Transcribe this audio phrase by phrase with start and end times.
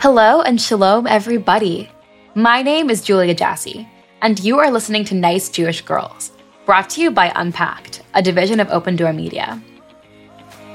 [0.00, 1.90] Hello and shalom, everybody.
[2.34, 3.86] My name is Julia Jassy,
[4.22, 6.32] and you are listening to Nice Jewish Girls,
[6.64, 9.62] brought to you by Unpacked, a division of Open Door Media.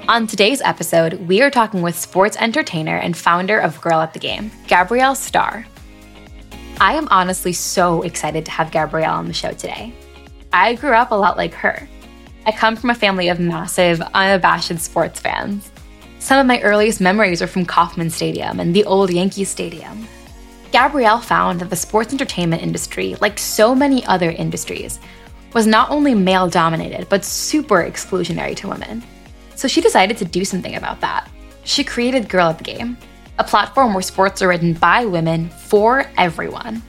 [0.07, 4.19] On today's episode, we are talking with sports entertainer and founder of Girl at the
[4.19, 5.65] Game, Gabrielle Starr.
[6.79, 9.91] I am honestly so excited to have Gabrielle on the show today.
[10.53, 11.89] I grew up a lot like her.
[12.45, 15.71] I come from a family of massive, unabashed sports fans.
[16.25, 20.07] Some of my earliest memories are from Kauffman Stadium and the old Yankee Stadium.
[20.71, 24.99] Gabrielle found that the sports entertainment industry, like so many other industries,
[25.53, 29.03] was not only male dominated, but super exclusionary to women.
[29.53, 31.29] So she decided to do something about that.
[31.63, 32.97] She created Girl at the Game,
[33.37, 36.81] a platform where sports are written by women for everyone.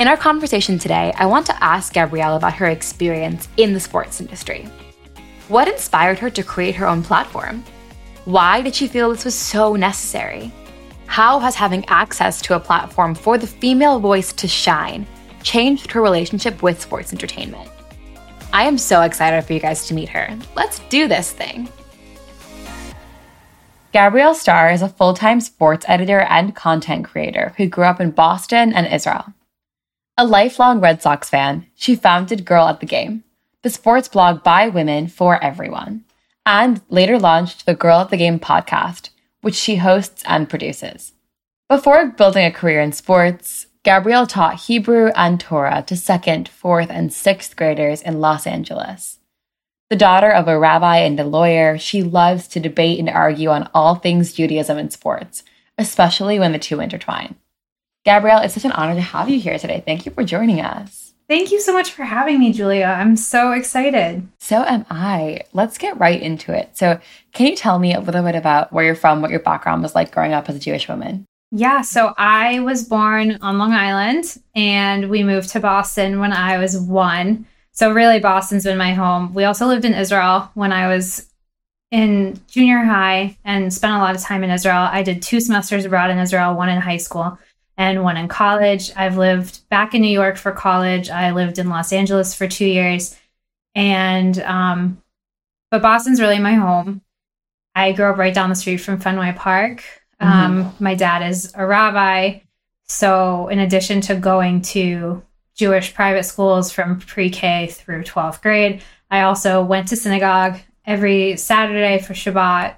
[0.00, 4.20] In our conversation today, I want to ask Gabrielle about her experience in the sports
[4.20, 4.68] industry.
[5.46, 7.62] What inspired her to create her own platform?
[8.26, 10.52] Why did she feel this was so necessary?
[11.06, 15.06] How has having access to a platform for the female voice to shine
[15.42, 17.70] changed her relationship with sports entertainment?
[18.52, 20.36] I am so excited for you guys to meet her.
[20.54, 21.68] Let's do this thing.
[23.92, 28.10] Gabrielle Starr is a full time sports editor and content creator who grew up in
[28.10, 29.32] Boston and Israel.
[30.18, 33.24] A lifelong Red Sox fan, she founded Girl at the Game,
[33.62, 36.04] the sports blog by women for everyone,
[36.44, 39.10] and later launched the Girl at the Game podcast,
[39.40, 41.12] which she hosts and produces.
[41.68, 47.12] Before building a career in sports, Gabrielle taught Hebrew and Torah to second, fourth, and
[47.12, 49.18] sixth graders in Los Angeles.
[49.88, 53.70] The daughter of a rabbi and a lawyer, she loves to debate and argue on
[53.74, 55.42] all things Judaism and sports,
[55.78, 57.36] especially when the two intertwine.
[58.04, 59.82] Gabrielle, it's such an honor to have you here today.
[59.84, 61.09] Thank you for joining us.
[61.30, 62.86] Thank you so much for having me, Julia.
[62.86, 64.26] I'm so excited.
[64.40, 65.42] So am I.
[65.52, 66.76] Let's get right into it.
[66.76, 66.98] So,
[67.34, 69.94] can you tell me a little bit about where you're from, what your background was
[69.94, 71.24] like growing up as a Jewish woman?
[71.52, 76.58] Yeah, so I was born on Long Island and we moved to Boston when I
[76.58, 77.46] was one.
[77.70, 79.32] So really Boston's been my home.
[79.32, 81.28] We also lived in Israel when I was
[81.92, 84.88] in junior high and spent a lot of time in Israel.
[84.90, 87.38] I did two semesters abroad in Israel, one in high school
[87.80, 88.92] and one in college.
[88.94, 91.08] I've lived back in New York for college.
[91.08, 93.16] I lived in Los Angeles for 2 years.
[93.74, 95.02] And um
[95.70, 97.00] but Boston's really my home.
[97.74, 99.84] I grew up right down the street from Fenway Park.
[100.20, 100.26] Mm-hmm.
[100.26, 102.40] Um, my dad is a rabbi.
[102.88, 105.22] So, in addition to going to
[105.60, 108.82] Jewish private schools from pre K through 12th grade.
[109.10, 112.76] I also went to synagogue every Saturday for Shabbat,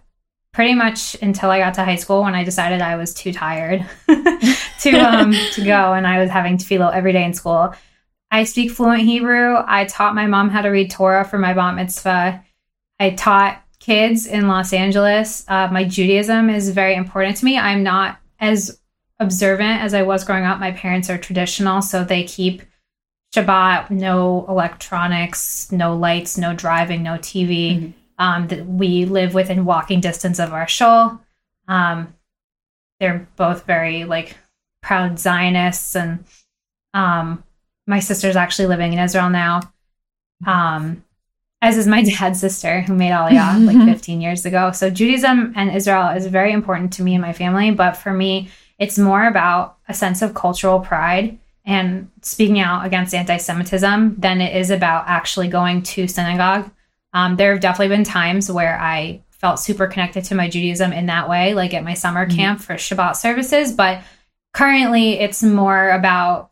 [0.52, 3.86] pretty much until I got to high school when I decided I was too tired
[4.06, 7.74] to um, to go, and I was having tefillah every day in school.
[8.30, 9.56] I speak fluent Hebrew.
[9.66, 12.42] I taught my mom how to read Torah for my bat mitzvah.
[12.98, 15.44] I taught kids in Los Angeles.
[15.48, 17.58] Uh, my Judaism is very important to me.
[17.58, 18.80] I'm not as
[19.20, 20.60] observant as I was growing up.
[20.60, 22.62] My parents are traditional, so they keep
[23.34, 27.76] Shabbat, no electronics, no lights, no driving, no TV.
[27.76, 27.90] Mm-hmm.
[28.22, 31.20] Um, that we live within walking distance of our shul.
[31.66, 32.14] Um,
[33.00, 34.36] they're both very like
[34.80, 36.24] proud Zionists, and
[36.94, 37.42] um,
[37.88, 39.72] my sister's actually living in Israel now.
[40.46, 41.04] Um,
[41.62, 44.70] as is my dad's sister who made Aliyah like 15 years ago.
[44.70, 48.50] So Judaism and Israel is very important to me and my family, but for me,
[48.78, 54.40] it's more about a sense of cultural pride and speaking out against anti Semitism than
[54.40, 56.70] it is about actually going to synagogue.
[57.12, 61.06] Um, there have definitely been times where I felt super connected to my Judaism in
[61.06, 62.36] that way, like at my summer mm-hmm.
[62.36, 63.72] camp for Shabbat services.
[63.72, 64.02] But
[64.54, 66.50] currently, it's more about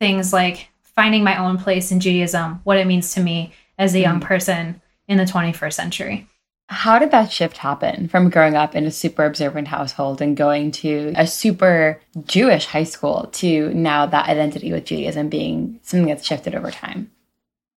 [0.00, 4.00] things like finding my own place in Judaism, what it means to me as a
[4.00, 4.26] young mm-hmm.
[4.26, 6.28] person in the 21st century.
[6.68, 10.70] How did that shift happen from growing up in a super observant household and going
[10.72, 16.26] to a super Jewish high school to now that identity with Judaism being something that's
[16.26, 17.10] shifted over time?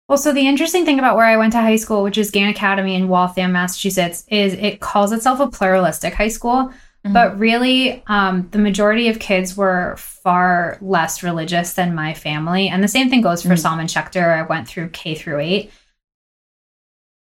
[0.09, 2.51] Well, so the interesting thing about where I went to high school, which is Gann
[2.51, 6.73] Academy in Waltham, Massachusetts, is it calls itself a pluralistic high school.
[7.05, 7.13] Mm-hmm.
[7.13, 12.69] But really, um, the majority of kids were far less religious than my family.
[12.69, 13.85] And the same thing goes for mm-hmm.
[13.87, 14.39] Schechter.
[14.39, 15.71] I went through K through eight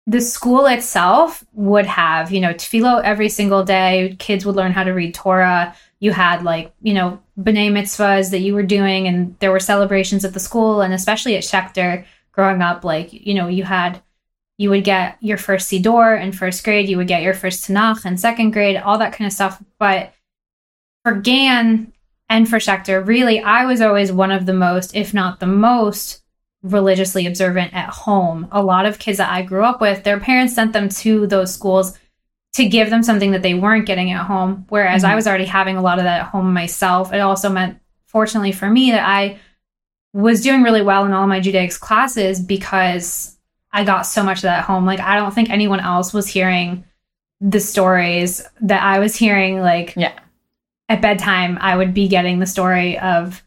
[0.09, 4.15] the school itself would have, you know, tefillah every single day.
[4.17, 5.75] Kids would learn how to read Torah.
[5.99, 10.25] You had like, you know, b'nai mitzvahs that you were doing, and there were celebrations
[10.25, 12.05] at the school, and especially at Schechter
[12.39, 14.01] growing up, like, you know, you had,
[14.57, 18.05] you would get your first Siddur in first grade, you would get your first Tanakh
[18.05, 19.61] in second grade, all that kind of stuff.
[19.77, 20.13] But
[21.03, 21.91] for Gann
[22.29, 26.23] and for Schechter, really, I was always one of the most, if not the most,
[26.63, 28.47] religiously observant at home.
[28.53, 31.53] A lot of kids that I grew up with, their parents sent them to those
[31.53, 31.97] schools
[32.53, 34.65] to give them something that they weren't getting at home.
[34.69, 35.09] Whereas Mhm.
[35.09, 37.13] I was already having a lot of that at home myself.
[37.13, 39.39] It also meant, fortunately for me, that I
[40.13, 43.37] was doing really well in all my Judaics classes because
[43.71, 44.85] I got so much of that at home.
[44.85, 46.83] Like, I don't think anyone else was hearing
[47.41, 49.61] the stories that I was hearing.
[49.61, 50.13] Like, Yeah.
[50.89, 53.43] at bedtime, I would be getting the story of,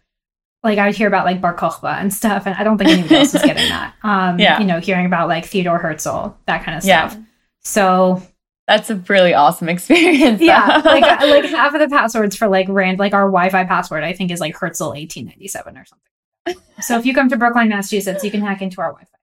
[0.63, 2.47] like, I would hear about like Bar Kokhba and stuff.
[2.47, 3.95] And I don't think anyone else was getting that.
[4.05, 4.61] Um, Yeah.
[4.61, 7.15] You know, hearing about like Theodore Herzl, that kind of stuff.
[7.15, 7.23] Yeah.
[7.65, 8.23] So
[8.69, 10.41] That's a really awesome experience.
[10.41, 14.13] yeah, like like half of the passwords for like rand like our Wi-Fi password I
[14.13, 16.12] think is like Herzl 1897 or something.
[16.81, 19.17] So if you come to Brookline, Massachusetts, you can hack into our Wi-Fi.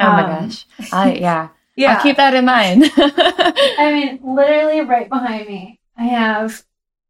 [0.00, 0.66] oh my um, gosh.
[0.92, 1.48] I, yeah.
[1.74, 2.84] Yeah, I'll keep that in mind.
[2.96, 6.62] I mean, literally right behind me, I have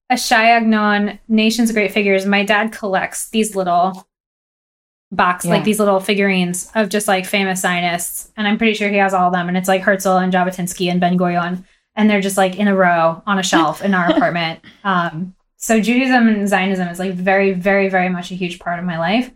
[0.08, 2.26] a Shai Agnon Nations Great Figures.
[2.26, 4.06] My dad collects these little
[5.10, 5.50] box, Yeah.
[5.50, 9.14] like these little figurines of just like famous Zionists, and I'm pretty sure he has
[9.14, 9.48] all of them.
[9.48, 11.64] And it's like Herzl and Jabotinsky and Ben Gurion,
[11.96, 14.60] and they're just like in a row on a shelf in our apartment.
[14.84, 18.84] Um, so Judaism and Zionism is like very, very, very much a huge part of
[18.84, 19.30] my life.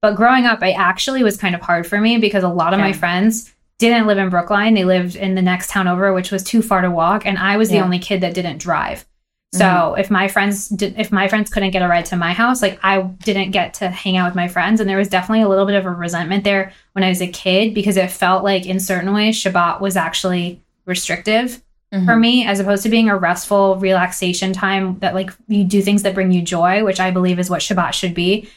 [0.00, 2.80] But growing up, I actually was kind of hard for me because a lot of
[2.80, 4.74] my friends didn't live in Brookline.
[4.74, 7.56] They lived in the next town over, which was too far to walk, and I
[7.56, 9.04] was the only kid that didn't drive.
[9.52, 10.00] So Mm-hmm.
[10.00, 12.78] if my friends did, if my friends couldn't get a ride to my house, like
[12.82, 15.66] I didn't get to hang out with my friends, and there was definitely a little
[15.66, 18.80] bit of a resentment there when I was a kid because it felt like in
[18.80, 21.60] certain ways Shabbat was actually restrictive
[21.92, 22.06] Mm-hmm.
[22.06, 26.02] for me as opposed to being a restful relaxation time that like you do things
[26.04, 28.48] that bring you joy, which I believe is what Shabbat should be.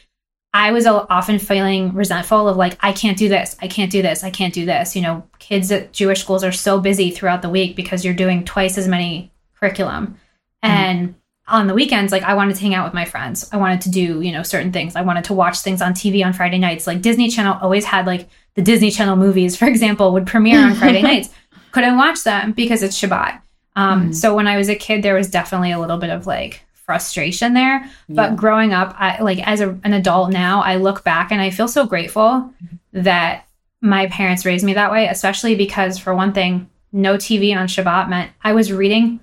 [0.54, 4.24] I was often feeling resentful of like I can't do this, I can't do this,
[4.24, 4.96] I can't do this.
[4.96, 8.42] You know, kids at Jewish schools are so busy throughout the week because you're doing
[8.42, 9.30] twice as many
[9.60, 10.18] curriculum.
[10.62, 11.14] And
[11.46, 13.50] on the weekends, like I wanted to hang out with my friends.
[13.52, 14.96] I wanted to do, you know, certain things.
[14.96, 16.86] I wanted to watch things on TV on Friday nights.
[16.86, 20.74] Like Disney Channel always had like the Disney Channel movies, for example, would premiere on
[20.74, 21.28] Friday nights.
[21.76, 23.40] Couldn't watch them because it's Shabbat.
[23.76, 24.14] Um, Mhm.
[24.14, 27.52] So when I was a kid, there was definitely a little bit of like frustration
[27.52, 27.84] there.
[28.08, 31.50] But growing up, I like as a, an adult now, I look back and I
[31.50, 32.50] feel so grateful
[32.94, 33.44] that
[33.82, 38.08] my parents raised me that way, especially because for one thing, no TV on Shabbat
[38.08, 39.20] meant I was reading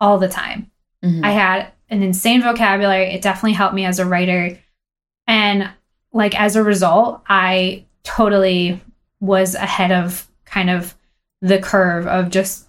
[0.00, 0.70] all the time.
[1.04, 1.24] Mhm.
[1.24, 3.06] I had an insane vocabulary.
[3.06, 4.56] It definitely helped me as a writer.
[5.26, 5.68] And
[6.12, 8.80] like as a result, I totally
[9.18, 10.94] was ahead of kind of
[11.42, 12.66] the curve of just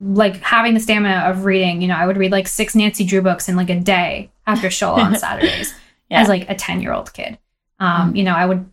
[0.00, 1.82] like having the stamina of reading.
[1.82, 4.70] You know, I would read like six Nancy Drew books in like a day after
[4.70, 5.74] shul on Saturdays
[6.08, 6.20] Yeah.
[6.22, 7.38] as like a 10 year old kid.
[7.80, 8.68] Um, You know, I would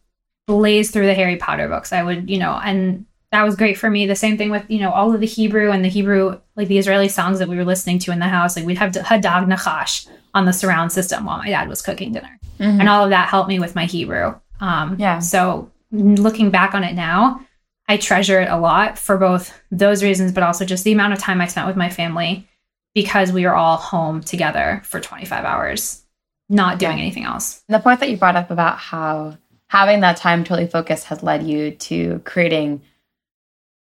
[0.48, 1.92] blaze through the Harry Potter books.
[1.92, 4.06] I would, you know, and that was great for me.
[4.06, 6.78] The same thing with, you know, all of the Hebrew and the Hebrew, like the
[6.78, 8.56] Israeli songs that we were listening to in the house.
[8.56, 12.40] Like we'd have Hadag Nachash on the surround system while my dad was cooking dinner.
[12.60, 12.80] Mhm.
[12.82, 14.36] And all of that helped me with my Hebrew.
[14.60, 15.18] Um, Yeah.
[15.20, 17.42] So looking back on it now,
[17.88, 21.20] I treasure it a lot for both those reasons, but also just the amount of
[21.20, 22.48] time I spent with my family
[22.96, 26.04] because we were all home together for 25 hours,
[26.50, 27.04] not doing Yeah.
[27.04, 27.64] anything else.
[27.68, 29.38] the point that you brought up about how
[29.68, 32.82] having that time totally focused has led you to creating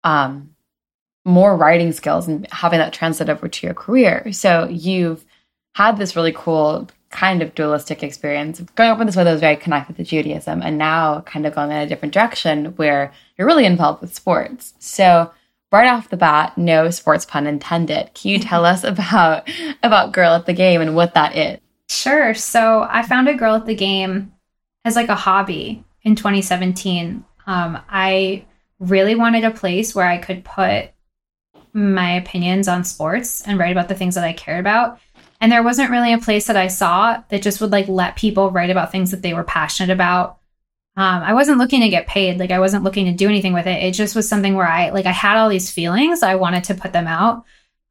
[0.04, 0.54] um
[1.24, 4.32] more writing skills and having that translate over to your career.
[4.32, 5.24] So you've
[5.74, 9.40] had this really cool kind of dualistic experience growing up in this way that was
[9.40, 13.46] very connected to Judaism and now kind of going in a different direction where you're
[13.46, 14.74] really involved with sports.
[14.78, 15.30] So
[15.72, 18.12] right off the bat, no sports pun intended.
[18.14, 19.48] Can you tell us about
[19.82, 21.60] about Girl at the Game and what that is?
[21.88, 22.34] Sure.
[22.34, 24.32] So I found a girl at the game
[24.84, 27.24] as like a hobby in 2017.
[27.46, 28.44] Um, I
[28.78, 30.90] really wanted a place where I could put
[31.72, 35.00] my opinions on sports and write about the things that I cared about.
[35.40, 38.50] And there wasn't really a place that I saw that just would like let people
[38.50, 40.38] write about things that they were passionate about.
[40.96, 42.38] Um, I wasn't looking to get paid.
[42.38, 43.82] Like I wasn't looking to do anything with it.
[43.82, 46.24] It just was something where I like I had all these feelings.
[46.24, 47.44] I wanted to put them out.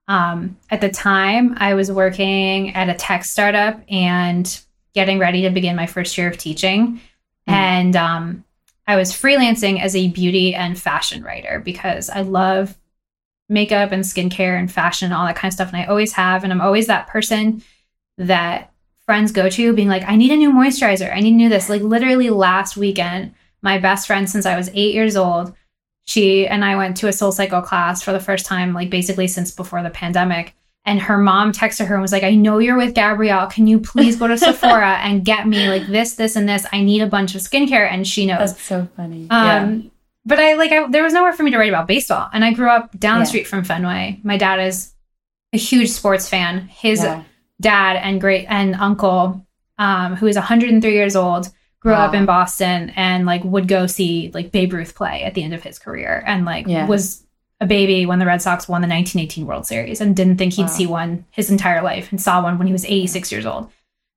[0.10, 4.60] Um, at the time, I was working at a tech startup and
[4.94, 7.00] getting ready to begin my first year of teaching.
[7.48, 7.54] Mm.
[7.54, 8.44] And um,
[8.88, 12.77] I was freelancing as a beauty and fashion writer because I love
[13.50, 15.70] makeup and skincare and fashion and all that kind of stuff.
[15.70, 16.44] And I always have.
[16.44, 17.63] And I'm always that person
[18.18, 18.72] that
[19.06, 21.13] friends go to being like, I need a new moisturizer.
[21.13, 21.70] I need do this.
[21.70, 25.56] Like literally last weekend, my best friend since I was eight years old,
[26.06, 29.27] she and I went to a soul cycle class for the first time, like basically
[29.27, 30.54] since before the pandemic.
[30.86, 33.48] And her mom texted her and was like, I know you're with Gabrielle.
[33.48, 36.66] Can you please go to Sephora and get me like this, this, and this?
[36.72, 37.92] I need a bunch of skincare.
[37.92, 38.54] And she knows.
[38.54, 39.27] That's so funny.
[39.30, 39.92] Um,
[40.28, 42.54] but I like I, there was nowhere for me to write about baseball, and I
[42.54, 43.24] grew up down Yeah.
[43.24, 44.20] the street from Fenway.
[44.24, 44.94] My dad is
[45.54, 46.68] a huge sports fan.
[46.68, 47.24] His yeah.
[47.62, 49.46] dad and great and uncle,
[49.78, 54.30] um, who is 103 years old, grew up in Boston and like would go see
[54.34, 56.86] like Babe Ruth play at the end of his career, and like Yeah.
[56.88, 57.24] was
[57.60, 60.64] a baby when the Red Sox won the 1918 World Series and didn't think he'd
[60.64, 60.68] Wow.
[60.68, 63.72] see one his entire life and saw one when he was 86 years old.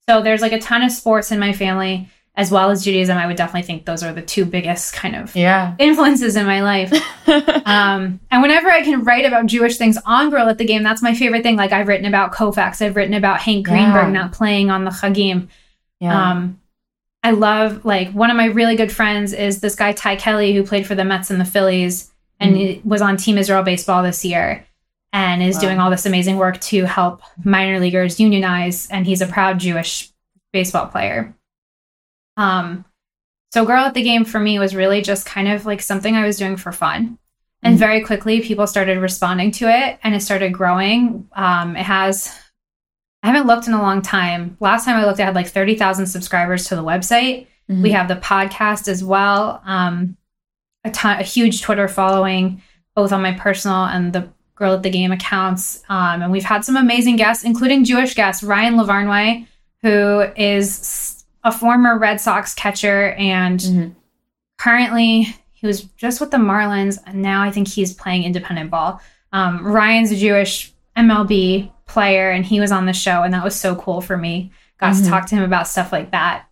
[0.09, 2.09] So there's like a ton of sports in my family
[2.41, 3.19] as well as Judaism.
[3.19, 5.75] I would definitely think those are the two biggest kind of Yeah.
[5.79, 6.93] influences in my life.
[7.67, 11.03] Um, and whenever I can write about Jewish things on Girl at the Game, that's
[11.03, 11.55] my favorite thing.
[11.55, 14.11] Like I've written about Koufax, I've written about Hank Greenberg Yeah.
[14.23, 15.47] not playing on the Chagim.
[16.01, 16.31] yeah.
[16.33, 16.59] Um,
[17.23, 20.65] I love like one of my really good friends is this guy Ty Kelly who
[20.65, 22.85] played for the Mets and the Phillies and Mhm.
[22.85, 24.65] was on Team Israel baseball this year
[25.13, 25.61] and is Wow.
[25.61, 30.09] doing all this amazing work to help minor leaguers unionize and he's a proud Jewish
[30.53, 31.35] baseball player.
[32.41, 32.85] Um
[33.53, 36.25] so Girl at the Game for me was really just kind of like something I
[36.27, 37.19] was doing for fun.
[37.63, 37.79] And Mhm.
[37.81, 41.29] very quickly people started responding to it and it started growing.
[41.35, 42.35] Um it has
[43.23, 44.57] I haven't looked in a long time.
[44.61, 47.49] Last time I looked, I had like 30,000 subscribers to the website.
[47.71, 47.83] Mm-hmm.
[47.83, 49.61] We have the podcast as well.
[49.67, 50.17] Um,
[50.85, 52.63] a ton, a huge Twitter following,
[52.97, 55.83] both on my personal and the Girl at the Game accounts.
[55.91, 59.47] Um, and we've had some amazing guests, including Jewish guests, Ryan Lavarnway,
[59.83, 63.95] who is a former Red Sox catcher and Mhm.
[64.59, 69.01] currently he was just with the Marlins, and now I think he's playing independent ball.
[69.33, 73.55] Um, Ryan's a Jewish MLB player, and he was on the show, and that was
[73.55, 74.51] so cool for me.
[74.79, 75.05] Got Mhm.
[75.05, 76.45] to talk to him about stuff like that,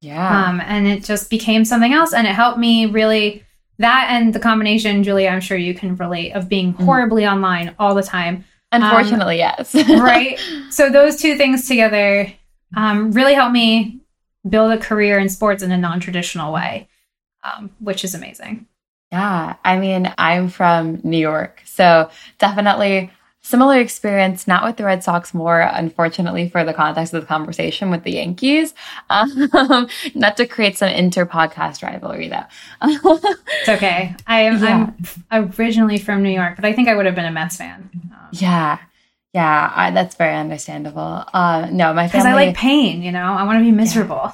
[0.00, 0.46] Yeah.
[0.48, 3.42] um, and it just became something else, and it helped me really.
[3.78, 6.84] That and the combination, Julia, I'm sure you can relate, of being Mhm.
[6.84, 9.74] horribly online all the time Unfortunately, yes.
[9.88, 10.38] right?
[10.70, 12.32] So those two things together
[12.76, 13.98] um, really helped me
[14.48, 16.88] build a career in sports in a non-traditional way,
[17.44, 18.66] um, which is amazing.
[19.10, 23.10] Yeah, I mean, I'm from New York, so definitely
[23.44, 27.90] similar experience, not with the Red Sox, more unfortunately for the context of the conversation
[27.90, 28.72] with the Yankees.
[29.10, 32.44] Um, not to create some inter podcast rivalry, though.
[32.82, 34.14] It's okay.
[34.26, 34.90] I am Yeah.
[35.30, 37.90] I'm originally from New York, but I think I would have been a Mets fan
[38.12, 38.78] um, yeah,
[39.32, 41.24] yeah, I, that's very understandable.
[41.32, 42.26] Uh, no, my because.
[42.26, 43.02] I like pain.
[43.02, 44.32] You know, I want to be miserable.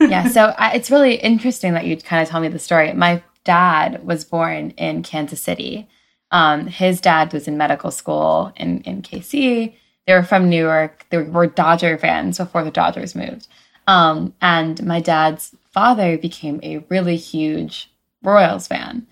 [0.00, 2.92] yeah, so I, it's really interesting that you kind of tell me the story.
[2.92, 5.88] My dad was born in Kansas City.
[6.32, 9.74] Um, his dad was in medical school in, in KC.
[10.06, 11.06] They were from New York.
[11.10, 13.46] They were Dodger fans before the Dodgers moved.
[13.86, 17.90] Um, and my dad's father became a really huge
[18.22, 19.06] Royals fan.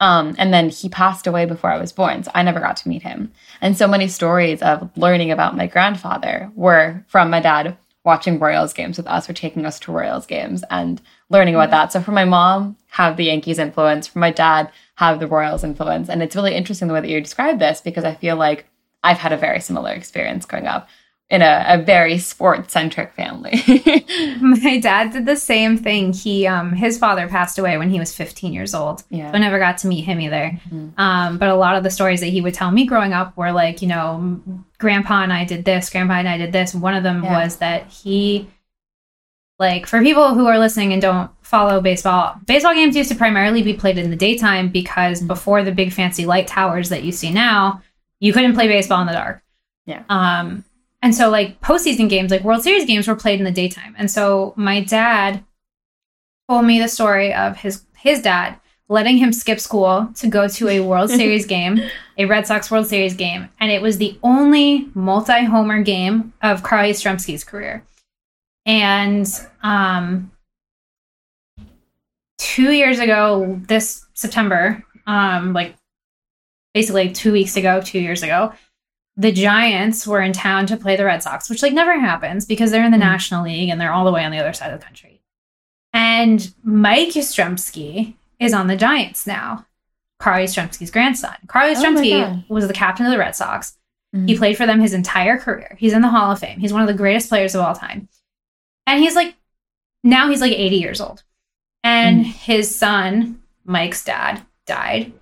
[0.00, 2.88] Um, and then he passed away before I was born, so I never got to
[2.88, 3.32] meet him.
[3.60, 8.72] And so many stories of learning about my grandfather were from my dad watching Royals
[8.72, 11.92] games with us or taking us to Royals games and learning about that.
[11.92, 14.06] So for my mom, have the Yankees influence.
[14.06, 16.08] For my dad, have the Royals influence.
[16.08, 18.66] And it's really interesting the way that you describe this because I feel like
[19.02, 20.88] I've had a very similar experience growing up
[21.28, 23.50] in a, a very sports centric family.
[24.40, 26.12] My dad did the same thing.
[26.12, 29.02] He um his father passed away when he was 15 years old.
[29.10, 29.32] yeah.
[29.34, 30.52] I never got to meet him either.
[30.70, 30.96] Mhm.
[30.98, 33.50] Um, but a lot of the stories that he would tell me growing up were
[33.50, 34.40] like, you know,
[34.78, 36.74] Grandpa and I did this, Grandpa and I did this.
[36.74, 37.42] One of them Yeah.
[37.44, 38.48] was that he,
[39.58, 43.62] like, for people who are listening and don't follow baseball, baseball games used to primarily
[43.62, 47.32] be played in the daytime because before the big fancy light towers that you see
[47.32, 47.82] now,
[48.20, 49.42] you couldn't play baseball in the dark.
[49.86, 50.02] Yeah.
[50.08, 50.64] Um,
[51.02, 53.94] and so like postseason games, like World Series games, were played in the daytime.
[53.98, 55.44] And so my dad
[56.48, 60.68] told me the story of his his dad letting him skip school to go to
[60.68, 61.80] a World Series game,
[62.18, 66.88] a Red Sox World Series game, and it was the only multi-homer game of Carl
[66.88, 67.84] Yastrzemski's career.
[68.64, 69.28] And
[69.62, 70.30] um,
[72.38, 75.76] two years ago, this September, um, like
[76.74, 78.52] basically two weeks ago, two years ago,
[79.16, 82.70] the Giants were in town to play the Red Sox, which like never happens because
[82.70, 83.00] they're in the Mhm.
[83.00, 85.20] National League and they're all the way on the other side of the country.
[85.92, 89.64] And Mike Yastrzemski is on the Giants now.
[90.18, 91.34] Carl Yastrzemski's grandson.
[91.46, 92.44] Carl Oh Yastrzemski God.
[92.48, 93.76] was the captain of the Red Sox.
[94.14, 94.28] Mhm.
[94.28, 95.76] He played for them his entire career.
[95.78, 96.58] He's in the Hall of Fame.
[96.60, 98.08] He's one of the greatest players of all time.
[98.86, 99.34] And he's like,
[100.04, 101.22] now he's like 80 years old.
[101.82, 102.32] And Mm.
[102.32, 105.12] his son, Mike's dad, died.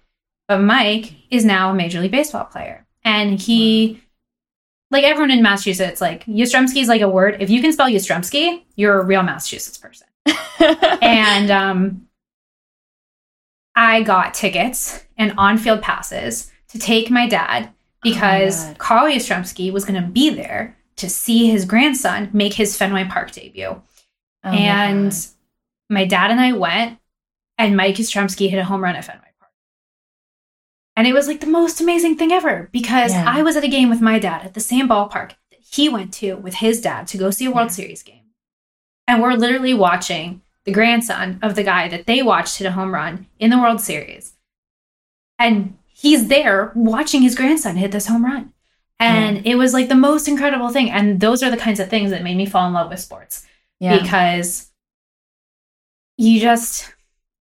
[0.48, 2.83] But Mike is now a Major League Baseball player.
[3.04, 4.02] And he,
[4.90, 7.36] like everyone in Massachusetts, like Yastrzemski is like a word.
[7.40, 10.06] If you can spell Yastrzemski, you're a real Massachusetts person
[11.02, 12.08] and um,
[13.74, 17.70] I got tickets and on-field passes to take my dad
[18.02, 18.78] because God.
[18.78, 23.32] Carl Yastrzemski was going to be there to see his grandson make his Fenway Park
[23.32, 23.80] debut.
[24.44, 25.18] Oh and God.
[25.90, 26.98] my dad and I went,
[27.58, 29.33] and Mike Yastrzemski hit a home run at Fenway Park.
[30.96, 33.24] And it was like the most amazing thing ever because Yeah.
[33.26, 36.12] I was at a game with my dad at the same ballpark that he went
[36.14, 37.74] to with his dad to go see a World Yeah.
[37.74, 38.20] Series game.
[39.08, 42.94] And we're literally watching the grandson of the guy that they watched hit a home
[42.94, 44.32] run in the World Series.
[45.38, 48.52] And he's there watching his grandson hit this home run.
[49.00, 50.90] And it was like the most incredible thing.
[50.90, 53.44] And those are the kinds of things that made me fall in love with sports
[53.80, 54.00] Yeah.
[54.00, 54.70] because
[56.16, 56.94] you just,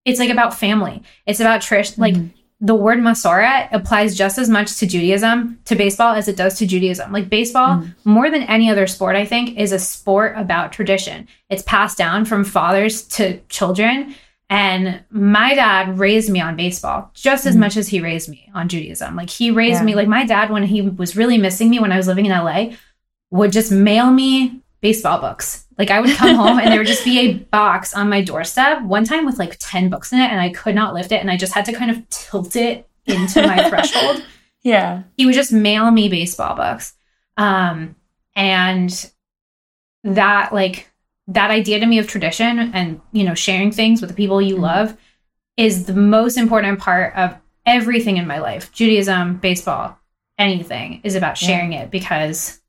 [0.04, 1.04] it's like about family.
[1.28, 1.98] It's about Trish.
[1.98, 2.32] Like Mhm.
[2.66, 6.66] The word Masorah applies just as much to Judaism, to baseball, as it does to
[6.66, 7.12] Judaism.
[7.12, 7.94] Like baseball, Mhm.
[8.06, 11.28] more than any other sport, I think, is a sport about tradition.
[11.50, 14.16] It's passed down from fathers to children.
[14.50, 17.60] And my dad raised me on baseball just as Mhm.
[17.60, 19.16] much as he raised me on Judaism.
[19.18, 19.86] Like he raised Yeah.
[19.86, 22.32] me, like my dad, when he was really missing me when I was living in
[22.32, 22.72] LA,
[23.30, 25.63] would just mail me baseball books.
[25.78, 28.82] Like I would come home and there would just be a box on my doorstep
[28.84, 31.30] one time with like 10 books in it and I could not lift it and
[31.32, 34.24] I just had to kind of tilt it into my threshold
[34.64, 35.04] Yeah.
[35.18, 36.94] he would just mail me baseball books
[37.38, 37.96] um
[38.36, 39.12] and
[40.04, 40.90] that like
[41.28, 44.56] that idea to me of tradition and you know sharing things with the people you
[44.58, 44.62] Mhm.
[44.62, 44.98] love
[45.58, 49.98] is the most important part of everything in my life judaism baseball
[50.38, 51.48] anything is about Yeah.
[51.48, 52.60] sharing it because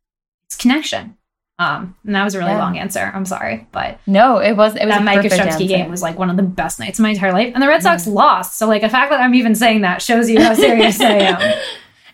[0.46, 1.16] it's connection
[1.58, 2.58] um and that was a really Yeah.
[2.58, 5.64] long answer i'm sorry but No, it was it was that a Mike answer.
[5.66, 7.82] game was like one of the best nights of my entire life and the red
[7.82, 8.12] sox Yeah.
[8.14, 11.12] lost so like the fact that i'm even saying that shows you how serious i
[11.12, 11.58] am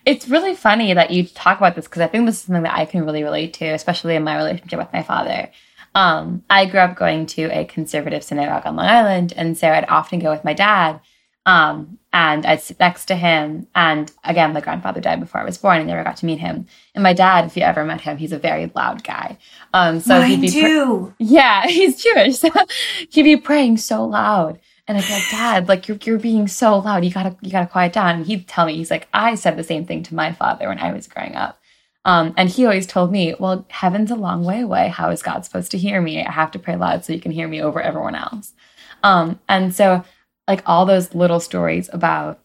[0.07, 2.75] It's really funny that you talk about this because I think this is something that
[2.75, 5.51] I can really relate to, especially in my relationship with my father.
[5.95, 9.85] Um, I grew up going to a conservative synagogue on Long Island, and so I'd
[9.91, 11.01] often go with my dad,
[11.47, 13.67] um, and I'd sit next to him.
[13.75, 16.67] And again, my grandfather died before I was born, and never got to meet him.
[16.95, 19.39] And my dad, if you ever met him, he's a very loud guy.
[19.73, 22.39] Um, so he'd mine be pr- too yeah, he's Jewish.
[22.39, 22.51] So
[23.11, 24.59] he'd be praying so loud.
[24.89, 27.05] And I'd be like, Dad, like you're you're being so loud.
[27.05, 28.17] You gotta you gotta quiet down.
[28.17, 30.81] And he'd tell me, he's like, I said the same thing to my father when
[30.81, 31.61] I was growing up.
[32.05, 34.89] Um, and he always told me, Well, heaven's a long way away.
[34.89, 36.25] How is God supposed to hear me?
[36.25, 38.53] I have to pray loud so you can hear me over everyone else.
[39.03, 40.05] Um, and so
[40.51, 42.41] like all those little stories about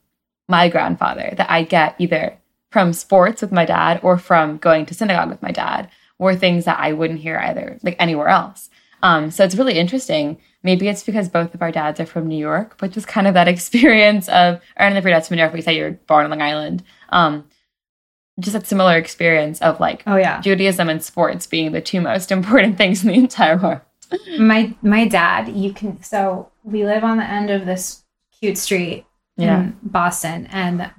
[0.48, 2.38] my grandfather that I get either
[2.70, 6.66] from sports with my dad or from going to synagogue with my dad were things
[6.66, 8.70] that I wouldn't hear either, like anywhere else.
[9.02, 10.38] Um, so it's really interesting.
[10.62, 13.34] Maybe it's because both of our dads are from New York, but just kind of
[13.34, 15.64] that experience of, or I don't know if your dad's from New York, but you
[15.64, 16.84] said you're born on Long Island.
[17.10, 17.46] Um,
[18.40, 20.42] just that similar experience of like Oh yeah.
[20.42, 23.82] Judaism and sports being the two most important things in the entire world.
[24.40, 28.04] My my dad, you can so we live on the end of this
[28.40, 29.06] cute street
[29.38, 29.62] Yeah.
[29.64, 30.92] in Boston and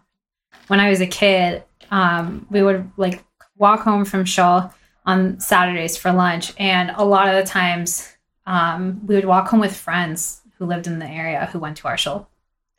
[0.69, 3.25] when I was a kid, um, we would like
[3.57, 4.73] walk home from shul
[5.05, 8.16] on Saturdays for lunch and a lot of the times
[8.47, 11.88] um, we would walk home with friends who lived in the area who went to
[11.88, 12.29] our shul.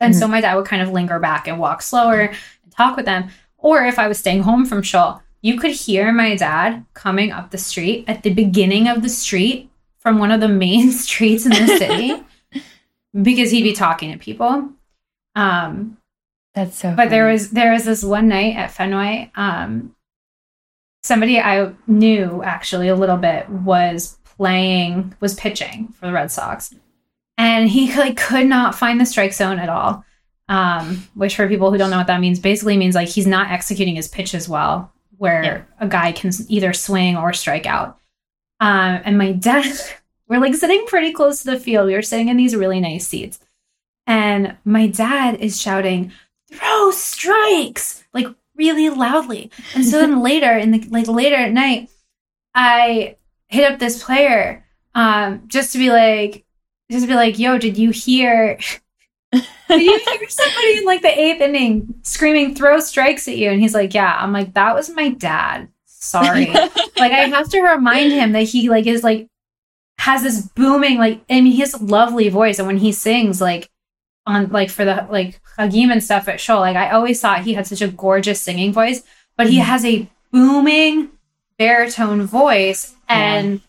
[0.00, 3.06] And so my dad would kind of linger back and walk slower and talk with
[3.06, 3.30] them.
[3.56, 7.50] Or if I was staying home from shul, you could hear my dad coming up
[7.50, 11.50] the street at the beginning of the street from one of the main streets in
[11.52, 12.22] the city
[13.22, 14.70] because he'd be talking to people.
[15.34, 15.98] Um,
[16.54, 19.30] That's so but there was there was this one night at Fenway.
[19.36, 19.94] Um,
[21.02, 26.74] somebody I knew actually a little bit was playing was pitching for the Red Sox,
[27.36, 30.04] and he like could not find the strike zone at all.
[30.50, 33.50] Um, which for people who don't know what that means, basically means like he's not
[33.50, 35.62] executing his pitch as well, where Yeah.
[35.78, 37.98] a guy can either swing or strike out.
[38.60, 39.66] Um, and my dad,
[40.28, 41.86] we're like sitting pretty close to the field.
[41.86, 43.38] We were sitting in these really nice seats,
[44.06, 46.12] and my dad is shouting,
[46.52, 49.50] "Throw strikes!" like really loudly.
[49.74, 51.90] And so then later in the like later at night,
[52.54, 53.16] I
[53.48, 56.44] hit up this player um, just to be like,
[56.90, 58.58] just to be like, "Yo, did you hear?"
[59.68, 63.50] Did you hear somebody in like the eighth inning screaming throw strikes at you?
[63.50, 64.16] And he's like, Yeah.
[64.18, 65.68] I'm like, that was my dad.
[66.00, 66.46] Sorry.
[66.46, 69.28] like I have to remind him that he like is like
[69.98, 72.58] has this booming, like I mean he has a lovely voice.
[72.58, 73.68] And when he sings like
[74.26, 77.54] on like for the like Hagim and stuff at show, like I always thought he
[77.54, 79.02] had such a gorgeous singing voice,
[79.36, 79.62] but he Mhm.
[79.64, 81.10] has a booming
[81.58, 82.94] baritone voice.
[83.08, 83.60] And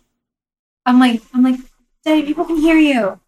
[0.85, 1.59] I'm like, I'm like,
[2.05, 3.19] Daddy, people can hear you.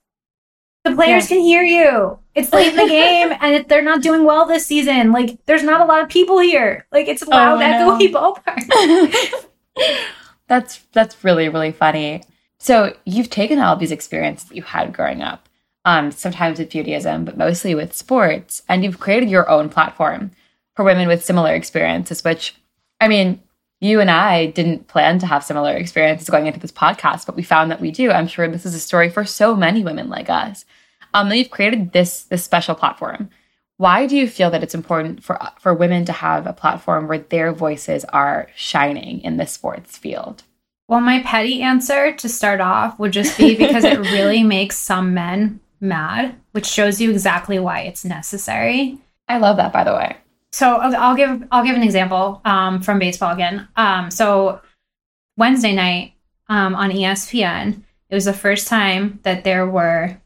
[0.83, 2.19] The players can hear you.
[2.33, 5.11] It's late in the game, and they're not doing well this season.
[5.11, 6.85] Like, there's not a lot of people here.
[6.91, 9.45] Like, it's a loud, Oh, echoey ballpark.
[10.47, 12.23] that's that's really really funny.
[12.57, 15.49] So you've taken all of these experiences that you had growing up,
[15.85, 20.31] um, sometimes with Judaism, but mostly with sports, and you've created your own platform
[20.75, 22.23] for women with similar experiences.
[22.23, 22.55] Which,
[22.99, 23.41] I mean,
[23.79, 27.43] you and I didn't plan to have similar experiences going into this podcast, but we
[27.43, 28.11] found that we do.
[28.11, 30.65] I'm sure this is a story for so many women like us.
[31.13, 33.29] Um, that you've created this this special platform.
[33.77, 37.17] Why do you feel that it's important for for women to have a platform where
[37.17, 40.43] their voices are shining in the sports field?
[40.91, 45.13] well, my petty answer to start off would just be because it really makes some
[45.13, 48.97] men mad, which shows you exactly why it's necessary.
[49.29, 50.17] I love that, by the way.
[50.51, 53.69] so I'll, I'll give I'll give an example um, from baseball again.
[53.77, 54.59] Um, so
[55.37, 56.11] Wednesday night
[56.49, 60.19] um, on ESPN, it was the first time that there were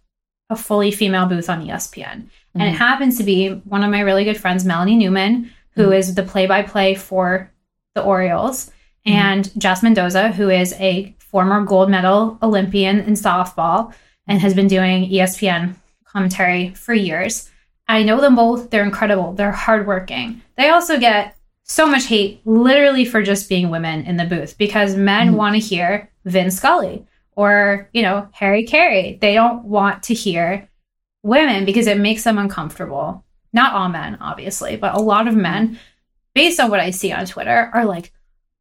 [0.49, 2.27] a fully female booth on ESPN, mm-hmm.
[2.55, 2.77] and it mm-hmm.
[2.77, 5.93] happens to be one of my really good friends, Melanie Newman, who mm-hmm.
[5.93, 7.51] is the play-by-play for
[7.95, 8.67] the Orioles,
[9.05, 9.11] mm-hmm.
[9.11, 13.93] and Jess Mendoza, who is a former gold medal Olympian in softball
[14.27, 17.49] and has been doing ESPN commentary for years.
[17.87, 18.69] I know them both.
[18.69, 19.33] They're incredible.
[19.33, 20.41] They're hardworking.
[20.55, 24.95] They also get so much hate literally for just being women in the booth because
[24.95, 25.35] men mm-hmm.
[25.35, 29.19] want to hear Vin Scully or, you know, Harry Caray.
[29.19, 30.69] They don't want to hear
[31.23, 33.23] women because it makes them uncomfortable.
[33.53, 35.79] Not all men, obviously, but a lot of men,
[36.33, 38.11] based on what I see on Twitter, are like,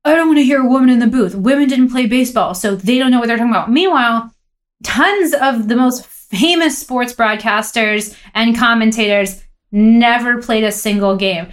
[0.04, 1.34] I don't want to hear a woman in the booth.
[1.34, 3.70] Women didn't play baseball, so they don't know what they're talking about.
[3.70, 4.32] Meanwhile,
[4.82, 11.48] tons of the most famous sports broadcasters and commentators never played a single game.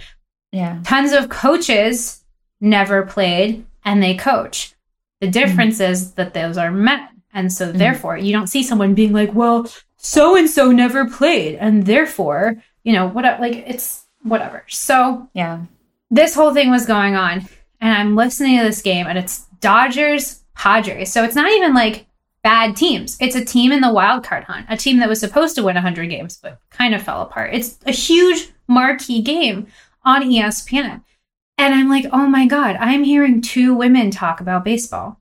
[0.52, 0.80] Yeah.
[0.84, 2.22] Tons of coaches
[2.60, 4.74] never played and they coach.
[5.20, 7.08] The difference mm is that those are men.
[7.32, 9.66] And so mm therefore you don't see someone being like, well,
[9.96, 11.56] so and so never played.
[11.56, 14.64] And therefore, you know, what like it's whatever.
[14.68, 15.64] So yeah.
[16.10, 17.48] This whole thing was going on.
[17.80, 21.12] And I'm listening to this game and it's Dodgers Padres.
[21.12, 22.06] So it's not even like
[22.42, 23.16] bad teams.
[23.20, 25.74] It's a team in the wild card hunt, a team that was supposed to win
[25.74, 27.54] 100 games, but kind of fell apart.
[27.54, 29.68] It's a huge marquee game
[30.04, 31.02] on ESPN.
[31.58, 35.20] And I'm like, oh my God, I'm hearing two women talk about baseball.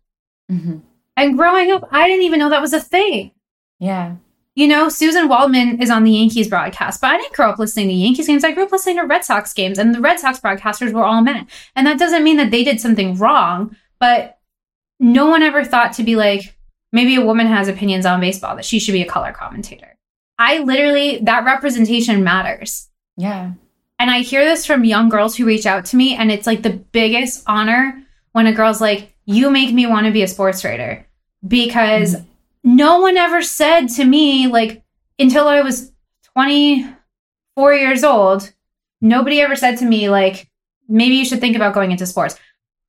[0.51, 0.79] Mm-hmm.
[1.21, 3.29] And growing up, I didn't even know that was a thing.
[3.77, 4.15] Yeah.
[4.55, 7.89] You know, Suzyn Waldman is on the Yankees broadcast, but I didn't grow up listening
[7.89, 8.43] to Yankees games.
[8.43, 11.21] I grew up listening to Red Sox games, and the Red Sox broadcasters were all
[11.21, 11.45] men.
[11.75, 14.39] And that doesn't mean that they did something wrong, but
[14.99, 16.57] no one ever thought to be like,
[16.91, 19.95] maybe a woman has opinions on baseball that she should be a color commentator.
[20.39, 22.89] I literally, that representation matters.
[23.15, 23.51] Yeah.
[23.99, 26.63] And I hear this from young girls who reach out to me, and it's like
[26.63, 30.65] the biggest honor when a girl's like, You make me want to be a sports
[30.65, 31.05] writer.
[31.47, 32.75] Because mm-hmm.
[32.75, 34.83] no one ever said to me, like,
[35.17, 35.91] until I was
[36.33, 38.51] 24 years old,
[39.01, 40.49] nobody ever said to me, like,
[40.87, 42.37] maybe you should think about going into sports.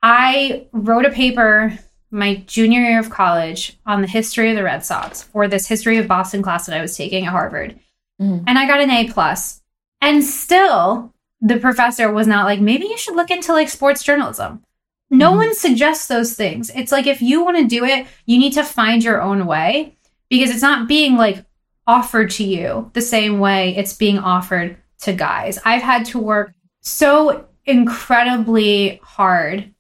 [0.03, 1.79] I wrote a paper
[2.13, 5.97] my junior year of college on the history of the Red Sox for this history
[5.97, 7.79] of Boston class that I was taking at Harvard.
[8.21, 8.45] Mm-hmm.
[8.47, 9.63] And I got an A plus.
[10.03, 14.63] And still the professor was not like, maybe you should look into like sports journalism.
[15.13, 15.37] No mm-hmm.
[15.37, 16.71] one suggests those things.
[16.75, 19.95] It's like if you want to do it, you need to find your own way
[20.31, 21.45] because it's not being like
[21.87, 25.59] offered to you the same way it's being offered to guys.
[25.65, 29.73] I've had to work so incredibly hard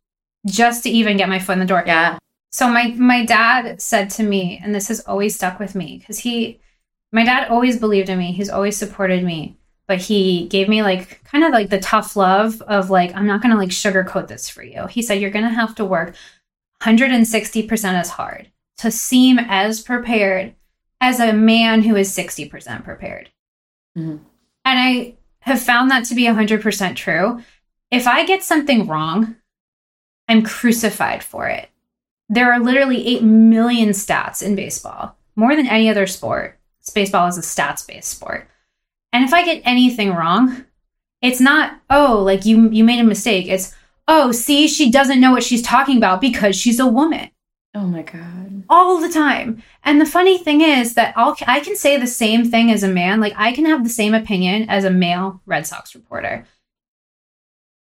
[0.46, 1.82] just to even get my foot in the door.
[1.86, 2.18] Yeah.
[2.50, 6.18] So my my dad said to me, and this has always stuck with me because
[6.18, 6.60] he,
[7.10, 8.32] my dad always believed in me.
[8.32, 9.56] He's always supported me,
[9.92, 13.42] but he gave me like kind of like the tough love of like I'm not
[13.42, 14.86] gonna like sugarcoat this for you.
[14.86, 16.14] He said you're gonna have to work
[16.82, 20.54] 160 percent as hard to seem as prepared
[21.02, 23.28] as a man who is 60 percent prepared.
[23.94, 24.24] Mm-hmm.
[24.64, 27.42] And I have found that to be 100% true.
[27.90, 29.36] If I get something wrong,
[30.26, 31.68] I'm crucified for it.
[32.30, 36.58] There are literally 8 million stats in baseball, more than any other sport.
[36.94, 38.48] Baseball is a stats based sport.
[39.12, 40.64] And if I get anything wrong,
[41.20, 43.46] it's not, oh, like you, you made a mistake.
[43.46, 43.74] It's,
[44.08, 47.30] oh, see, she doesn't know what she's talking about because she's a woman.
[47.74, 48.64] Oh my God.
[48.68, 49.62] All the time.
[49.82, 52.88] And the funny thing is that I'll, I can say the same thing as a
[52.88, 53.20] man.
[53.20, 56.44] Like, I can have the same opinion as a male Red Sox reporter.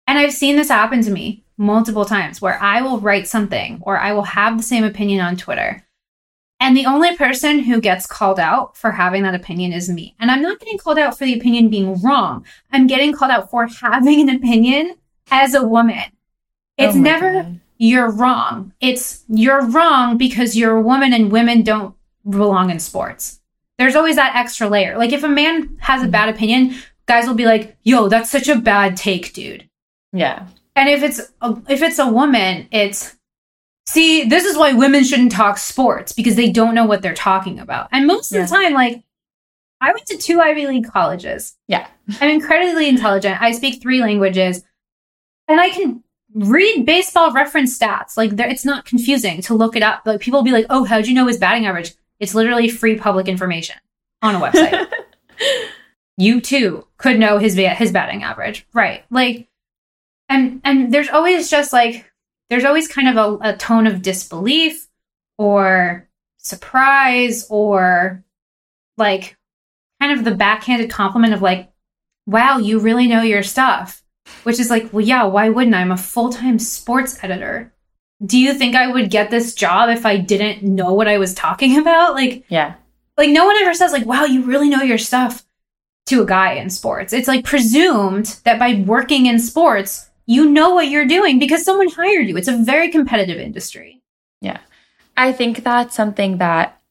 [0.08, 3.98] And I've seen this happen to me multiple times where I will write something or
[4.00, 5.85] I will have the same opinion on Twitter.
[6.66, 10.16] And the only person who gets called out for having that opinion is me.
[10.20, 12.44] And I'm not getting called out for the opinion being wrong.
[12.72, 14.96] I'm getting called out for having an opinion
[15.30, 16.06] as a woman.
[16.76, 17.60] It's oh never God.
[17.78, 18.74] you're wrong.
[18.82, 21.94] It's you're wrong because you're a woman and women don't
[22.28, 23.42] belong in sports.
[23.78, 24.98] There's always that extra layer.
[24.98, 26.12] Like if a man has a mm-hmm.
[26.14, 26.76] bad opinion,
[27.06, 29.70] guys will be like, "Yo, that's such a bad take, dude."
[30.14, 30.48] Yeah.
[30.76, 33.15] And if it's a, if it's a woman, it's
[33.88, 37.60] see, this is why women shouldn't talk sports because they don't know what they're talking
[37.60, 37.90] about.
[37.92, 38.42] And most yeah.
[38.42, 39.04] of the time, like
[39.82, 41.56] I went to two Ivy League colleges.
[41.68, 41.88] Yeah.
[42.22, 43.42] I'm incredibly intelligent.
[43.42, 44.64] I speak three languages.
[45.48, 48.18] And I can read baseball reference stats.
[48.18, 50.02] Like it's not confusing to look it up.
[50.06, 52.98] Like people will be like, "Oh, how'd you know his batting average?" It's literally free
[52.98, 53.76] public information
[54.22, 54.88] on a website.
[56.18, 59.06] you too could know his his batting average, right?
[59.12, 59.48] Like
[60.30, 62.12] and and there's always just like
[62.50, 64.88] there's always kind of a, a tone of disbelief
[65.38, 68.24] or surprise or
[68.98, 69.38] like
[70.00, 71.72] kind of the backhanded compliment of like
[72.28, 74.02] wow you really know your stuff
[74.42, 75.82] which is like, well, yeah, why wouldn't I?
[75.82, 77.72] I'm a full time sports editor.
[78.26, 81.36] Do you think I would get this job if I didn't know what I was
[81.36, 82.16] talking about?
[82.16, 82.74] Like, Yeah.
[83.20, 85.46] like no one ever says like, wow, you really know your stuff
[86.08, 87.14] to a guy in sports.
[87.14, 91.90] It's like presumed that by working in sports, you know what you're doing because someone
[91.90, 92.38] hired you.
[92.38, 94.02] It's a very competitive industry.
[94.42, 94.60] Yeah.
[95.18, 96.82] I think that's something that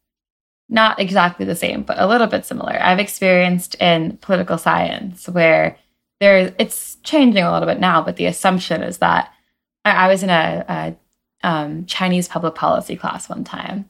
[0.68, 2.80] not exactly the same, but a little bit similar.
[2.80, 5.76] I've experienced in political science where
[6.20, 9.32] there it's changing a little bit now, but the assumption is that
[9.84, 13.84] I, I was in a, a um, Chinese public policy class one time,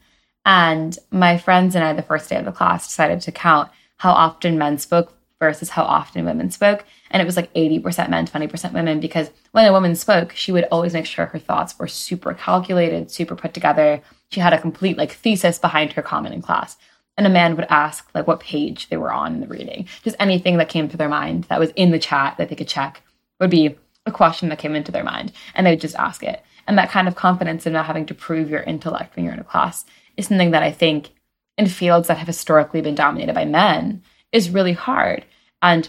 [0.45, 4.13] and my friends and I, the first day of the class, decided to count how
[4.13, 6.85] often men spoke versus how often women spoke.
[7.11, 10.65] And it was like 80% men, 20% women, because when a woman spoke, she would
[10.71, 14.01] always make sure her thoughts were super calculated, super put together.
[14.31, 16.77] She had a complete like thesis behind her comment in class.
[17.17, 19.87] And a man would ask like what page they were on in the reading.
[20.03, 22.69] Just anything that came to their mind that was in the chat that they could
[22.69, 23.03] check
[23.39, 25.33] would be a question that came into their mind.
[25.55, 26.43] And they would just ask it.
[26.67, 29.41] And that kind of confidence in not having to prove your intellect when you're in
[29.41, 29.85] a class
[30.17, 31.11] is something that I think
[31.57, 35.25] in fields that have historically been dominated by men is really hard.
[35.63, 35.89] And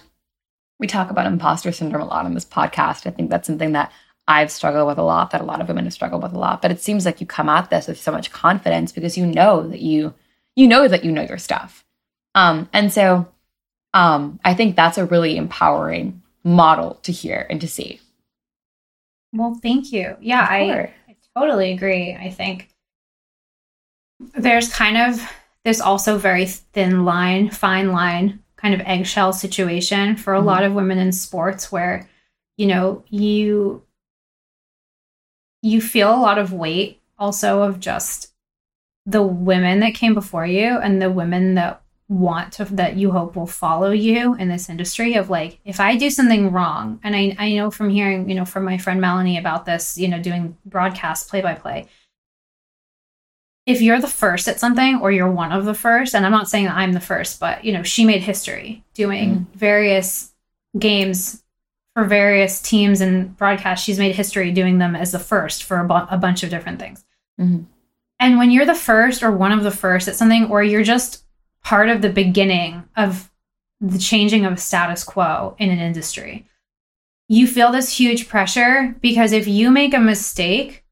[0.79, 3.07] we talk about imposter syndrome a lot on this podcast.
[3.07, 3.91] I think that's something that
[4.27, 6.61] I've struggled with a lot, that a lot of women have struggled with a lot.
[6.61, 9.67] But it seems like you come at this with so much confidence because you know
[9.67, 10.13] that you
[10.55, 11.85] you know that you know your stuff.
[12.33, 13.27] Um, and so
[13.93, 18.01] um, I think that's a really empowering model to hear and to see.
[19.33, 20.15] Well, thank you.
[20.21, 22.13] Yeah, I, I totally agree.
[22.13, 22.69] I think
[24.33, 25.21] there's kind of
[25.63, 30.45] this also very thin line, fine line, kind of eggshell situation for a Mhm.
[30.45, 32.09] lot of women in sports where,
[32.57, 33.83] you know, you
[35.61, 38.33] you feel a lot of weight also of just
[39.05, 43.35] the women that came before you and the women that want to that you hope
[43.35, 47.35] will follow you in this industry of like if i do something wrong and i
[47.39, 50.55] i know from hearing you know from my friend melanie about this you know doing
[50.65, 51.87] broadcast play by play
[53.65, 56.47] if you're the first at something or you're one of the first and i'm not
[56.49, 60.31] saying that i'm the first but you know she made history doing various
[60.77, 61.43] games
[61.93, 63.85] for various teams and broadcasts.
[63.85, 66.77] She's made history doing them as the first for a, bu- a bunch of different
[66.77, 67.05] things.
[67.39, 67.65] Mhm.
[68.19, 71.23] and when you're the first or one of the first at something or you're just
[71.63, 73.31] part of the beginning of
[73.81, 76.45] the changing of a status quo in an industry
[77.27, 80.84] you feel this huge pressure because if you make a mistake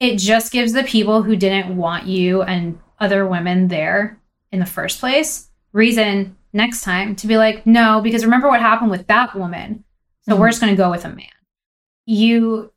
[0.00, 4.18] it just gives the people who didn't want you and other women there
[4.50, 8.90] in the first place reason next time to be like no because remember what happened
[8.90, 9.84] with that woman.
[10.22, 10.50] So we're Mhm.
[10.50, 11.26] just going to go with a man.
[12.06, 12.72] You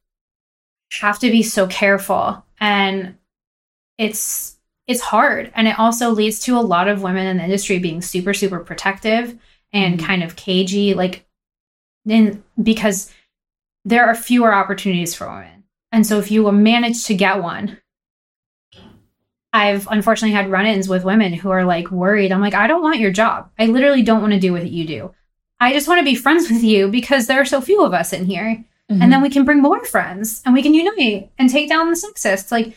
[1.02, 2.46] have to be so careful.
[2.60, 3.18] And
[3.98, 4.52] it's
[4.86, 5.50] it's hard.
[5.56, 8.60] And it also leads to a lot of women in the industry being super super
[8.60, 9.38] protective
[9.72, 10.04] and Mhm.
[10.06, 11.26] kind of cagey like
[12.06, 13.12] in because
[13.86, 15.63] there are fewer opportunities for women
[15.94, 17.78] and so if you manage to get one
[19.54, 23.00] i've unfortunately had run-ins with women who are like worried i'm like i don't want
[23.00, 25.14] your job i literally don't want to do what you do
[25.60, 28.12] i just want to be friends with you because there are so few of us
[28.14, 29.02] in here Mm-hmm.
[29.02, 31.96] and then we can bring more friends and we can unite and take down the
[31.96, 32.76] sexists like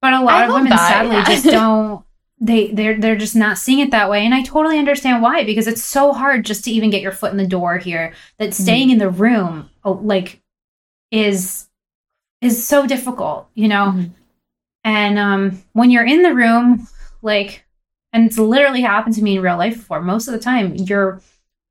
[0.00, 1.24] but a lot I of women that, sadly yeah.
[1.24, 2.04] just don't
[2.40, 5.66] they they're they're just not seeing it that way and i totally understand why because
[5.66, 8.62] it's so hard just to even get your foot in the door here that Mm-hmm.
[8.62, 10.40] staying in the room oh, like
[11.10, 11.66] is
[12.40, 14.10] is so difficult you know Mhm.
[14.84, 16.86] and um when you're in the room
[17.22, 17.64] like
[18.12, 21.20] and it's literally happened to me in real life before most of the time you're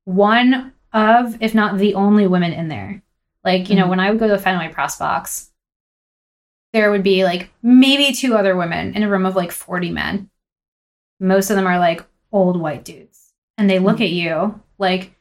[0.04, 3.02] one of if not the only women in there
[3.44, 3.90] like you know Mhm.
[3.90, 5.50] when i would go to the fenway press box
[6.74, 10.30] there would be like maybe two other women in a room of like 40 men
[11.20, 14.04] most of them are like old white dudes and they look Mhm.
[14.04, 15.14] at you like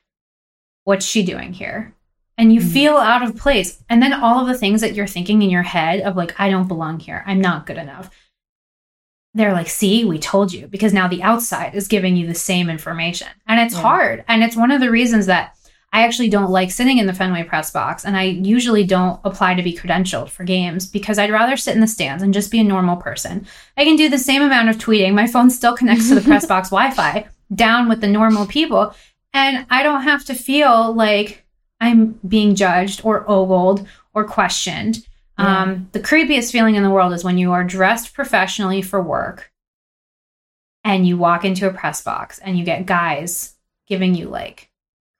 [0.83, 1.93] what's she doing here
[2.37, 2.71] and you Mhm.
[2.71, 3.79] feel out of place.
[3.89, 6.49] And then all of the things that you're thinking in your head of like i
[6.49, 7.23] don't belong here.
[7.25, 8.09] I'm not good enough.
[9.33, 10.67] They're like see we told you.
[10.67, 13.27] Because now the outside is giving you the same information.
[13.47, 13.81] And it's Yeah.
[13.81, 14.23] hard.
[14.27, 15.53] And it's one of the reasons that
[15.93, 18.03] i actually don't like sitting in the fenway press box.
[18.05, 21.81] And i usually don't apply to be credentialed for games because i'd rather sit in
[21.81, 23.45] the stands and just be a normal person.
[23.77, 25.13] I can do the same amount of tweeting.
[25.13, 28.93] My phone still connects to the press box wi-fi down with the normal people.
[29.33, 31.45] And i don't have to feel like
[31.79, 35.05] i'm being judged or ogled or questioned
[35.39, 35.61] Yeah.
[35.63, 39.51] um, the creepiest feeling in the world is when you are dressed professionally for work
[40.83, 43.55] and you walk into a press box and you get guys
[43.87, 44.69] giving you like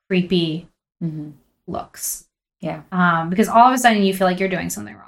[0.09, 0.67] creepy
[1.03, 1.33] Mhm.
[1.67, 2.25] looks.
[2.61, 2.81] Yeah.
[2.91, 5.03] Um, because all of a sudden you feel like you're doing something wrong.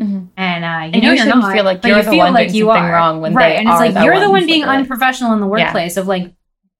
[0.00, 0.28] Mhm.
[0.36, 2.18] And uh, you And know you you're shouldn't not, feel like you're you the feel
[2.18, 2.92] one like doing something are.
[2.92, 3.56] wrong when right.
[3.58, 5.64] and it's like the you're the one being are- unprofessional in the Yeah.
[5.66, 6.32] workplace of like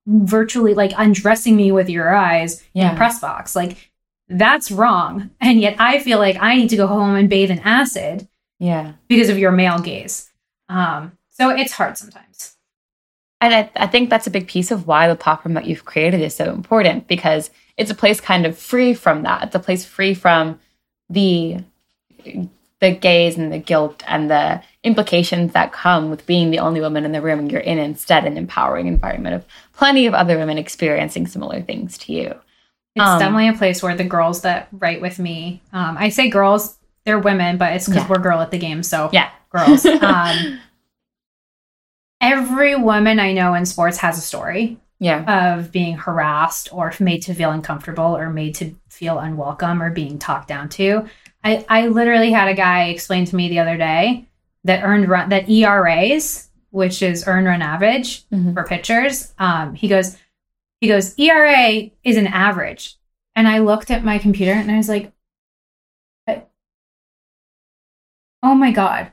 [0.06, 3.54] virtually like undressing me with your eyes in a press box.
[3.54, 3.91] Like
[4.28, 5.30] that's wrong.
[5.40, 8.92] And yet I feel like I need to go home and bathe in acid Yeah.
[9.08, 10.30] because of your male gaze.
[10.68, 12.56] Um, so it's hard sometimes.
[13.40, 16.20] And I, I think that's a big piece of why the platform that you've created
[16.20, 19.42] is so important because it's a place kind of free from that.
[19.42, 20.60] It's a place free from
[21.10, 21.58] the
[22.80, 27.04] the gaze and the guilt and the implications that come with being the only woman
[27.04, 30.58] in the room and you're in instead an empowering environment of plenty of other women
[30.58, 32.34] experiencing similar things to you.
[32.94, 36.28] It's Um, definitely a place where the girls that write with me, um, I say
[36.28, 38.08] girls, they're women, but it's because Yeah.
[38.08, 38.82] we're girl at the game.
[38.82, 39.30] So Yeah.
[39.50, 39.84] girls.
[40.02, 40.58] Um,
[42.20, 45.54] every woman I know in sports has a story Yeah.
[45.56, 50.18] of being harassed or made to feel uncomfortable or made to feel unwelcome or being
[50.18, 51.06] talked down to.
[51.42, 54.26] I, I literally had a guy explain to me the other day
[54.64, 58.54] that earned run that ERAs, which is earned run average Mhm.
[58.54, 60.16] for pitchers, um, he goes,
[60.82, 62.96] he goes, ERA is an average.
[63.36, 65.12] And I looked at my computer and I was like,
[68.42, 69.12] oh my God.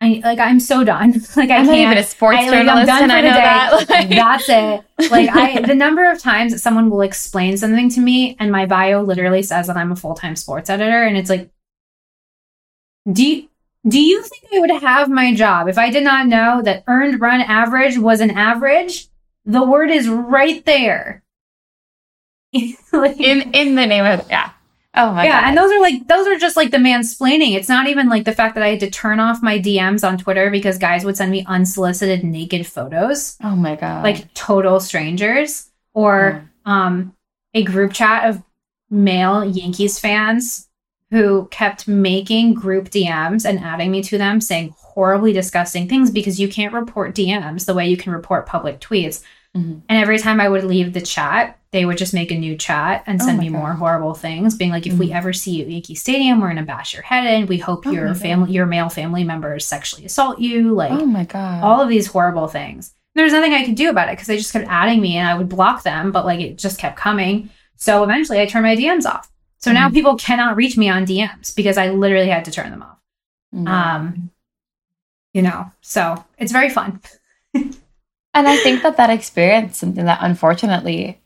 [0.00, 1.12] I like I'm so done.
[1.36, 3.20] like I I'm not can't even a sports I, like, I'm done and for I
[3.20, 3.34] the day.
[3.34, 3.86] that.
[3.90, 5.10] Like- That's it.
[5.10, 8.64] Like I, the number of times that someone will explain something to me, and my
[8.64, 11.50] bio literally says that I'm a full time sports editor, and it's like,
[13.12, 13.48] do you,
[13.86, 17.20] do you think I would have my job if I did not know that earned
[17.20, 19.08] run average was an average?
[19.44, 21.22] The word is right there.
[22.92, 24.50] Like- in in the name of yeah.
[24.96, 25.24] Oh my god.
[25.24, 25.48] yeah, god.
[25.48, 27.54] and those are like those are just like the mansplaining.
[27.54, 30.18] It's not even like the fact that I had to turn off my DMs on
[30.18, 34.02] Twitter because guys would send me unsolicited naked photos oh my god.
[34.02, 37.14] like total strangers or um
[37.54, 38.42] a group chat of
[38.90, 40.68] male Yankees fans
[41.10, 46.40] who kept making group DMs and adding me to them saying horribly disgusting things because
[46.40, 49.22] you can't report DMs the way you can report public tweets.
[49.56, 49.82] Mhm.
[49.88, 53.02] And every time I would leave the chat, they would just make a new chat
[53.06, 53.58] and Oh send my me God.
[53.58, 55.14] more horrible things, being like, if we Mhm.
[55.14, 57.46] ever see you at Yankee Stadium, we're gonna bash your head in.
[57.46, 60.72] We hope Oh your family your male family members sexually assault you.
[60.74, 61.62] Like oh my god.
[61.64, 62.92] all of these horrible things.
[63.16, 65.28] There was nothing I could do about it because they just kept adding me and
[65.28, 67.50] I would block them, but like it just kept coming.
[67.76, 69.28] So eventually I turned my DMs off.
[69.58, 69.94] So now Mhm.
[69.94, 72.98] people cannot reach me on DMs because I literally had to turn them off.
[73.66, 74.30] Um,
[75.32, 77.00] you know, so it's very fun.
[78.34, 81.20] And I think that that experience something that unfortunately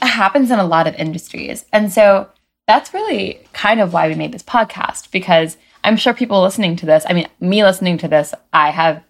[0.00, 1.64] happens in a lot of industries.
[1.72, 2.28] And so
[2.66, 6.86] that's really kind of why we made this podcast because I'm sure people listening to
[6.86, 9.02] this, I mean, me listening to this, I have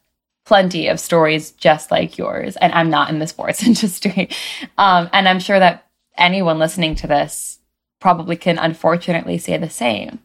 [0.46, 4.30] plenty of stories just like yours, and I'm not in the sports industry.
[4.78, 5.86] Um, and I'm sure that
[6.16, 7.58] anyone listening to this
[8.00, 10.20] probably can unfortunately say the same.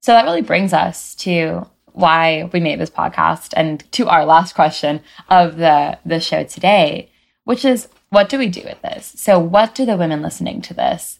[0.00, 4.54] So that really brings us to why we made this podcast and to our last
[4.54, 7.10] question of the the show today,
[7.44, 9.12] which is what do we do with this?
[9.16, 11.18] So what do the women listening to this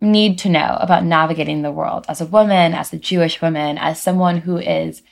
[0.00, 4.02] need to know about navigating the world as a woman, as a Jewish woman, as
[4.02, 5.02] someone who is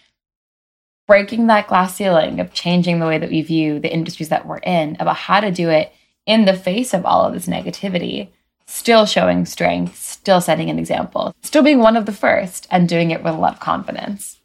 [1.06, 4.58] breaking that glass ceiling of changing the way that we view the industries that we're
[4.58, 5.92] in, about how to do it
[6.26, 8.28] in the face of all of this negativity,
[8.66, 13.10] still showing strength, still setting an example, still being one of the first and doing
[13.10, 14.37] it with a lot of confidence.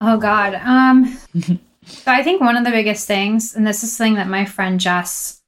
[0.00, 0.54] Oh God.
[0.54, 1.18] Um,
[1.86, 4.78] so I think one of the biggest things, and this is something that my friend
[4.78, 5.42] Jess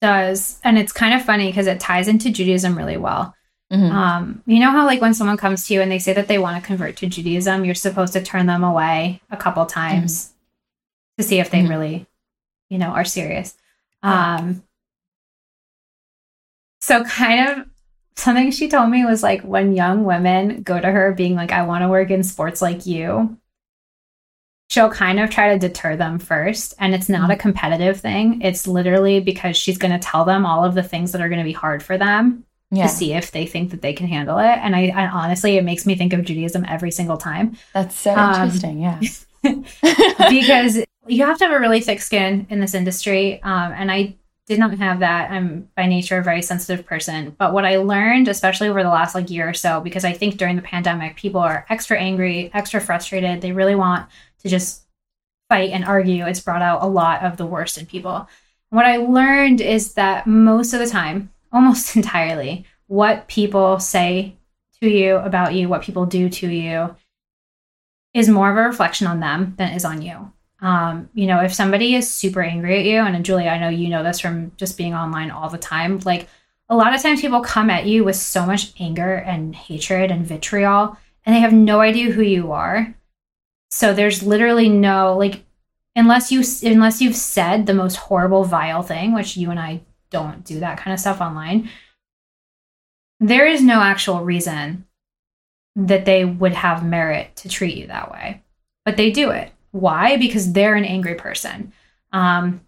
[0.00, 3.34] does, and it's kind of funny because it ties into Judaism really well.
[3.72, 3.90] Mhm.
[3.90, 6.38] Um, you know how like when someone comes to you and they say that they
[6.38, 10.32] want to convert to Judaism, you're supposed to turn them away a couple times
[11.18, 11.68] to see if they Mhm.
[11.70, 12.06] really,
[12.68, 13.56] you know, are serious.
[14.02, 14.62] Um,
[16.80, 17.66] so kind of
[18.16, 21.62] something she told me was like when young women go to her being like, I
[21.62, 23.38] want to work in sports like you,
[24.68, 26.74] she'll kind of try to deter them first.
[26.78, 28.40] And it's not a competitive thing.
[28.42, 31.38] It's literally because she's going to tell them all of the things that are going
[31.40, 34.38] to be hard for them Yeah, to see if they think that they can handle
[34.38, 34.44] it.
[34.46, 38.12] And I, I honestly, it makes me think of Judaism every single time that's so
[38.14, 38.80] Um, interesting.
[38.80, 39.00] Yeah.
[40.28, 43.42] because you have to have a really thick skin in this industry.
[43.42, 45.30] Um, and I did not have that.
[45.30, 47.34] I'm by nature a very sensitive person.
[47.38, 50.36] But what I learned, especially over the last like year or so, because I think
[50.36, 53.40] during the pandemic, people are extra angry, extra frustrated.
[53.40, 54.06] They really want
[54.40, 54.82] to just
[55.48, 56.26] fight and argue.
[56.26, 58.28] It's brought out a lot of the worst in people.
[58.68, 64.36] What I learned is that most of the time, almost entirely, what people say
[64.82, 66.94] to you about you, what people do to you,
[68.12, 70.33] is more of a reflection on them than is on you.
[70.64, 73.90] Um, you know, if somebody is super angry at you, and Julie, I know you
[73.90, 76.26] know this from just being online all the time, like
[76.70, 80.26] a lot of times people come at you with so much anger and hatred and
[80.26, 80.96] vitriol,
[81.26, 82.94] and they have no idea who you are.
[83.70, 85.44] So there's literally no like
[85.96, 90.44] unless you unless you've said the most horrible vile thing, which you and I don't
[90.44, 91.68] do that kind of stuff online.
[93.20, 94.86] there is no actual reason
[95.76, 98.42] that they would have merit to treat you that way.
[98.84, 99.50] But they do it.
[99.74, 100.16] Why?
[100.18, 101.72] Because they're an angry person.
[102.12, 102.60] Um,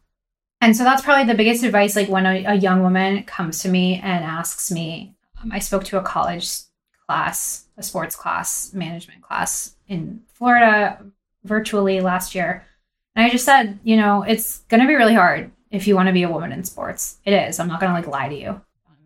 [0.61, 1.95] and so that's probably the biggest advice.
[1.95, 5.85] Like when a, a young woman comes to me and asks me, um, I spoke
[5.85, 6.63] to a college
[7.07, 11.01] class, a sports class, management class in Florida
[11.45, 12.67] virtually last year.
[13.15, 16.09] And I just said, you know, it's going to be really hard if you want
[16.09, 17.19] to be a woman in sports.
[17.25, 17.61] It is.
[17.61, 18.61] I'm not going to like lie to you.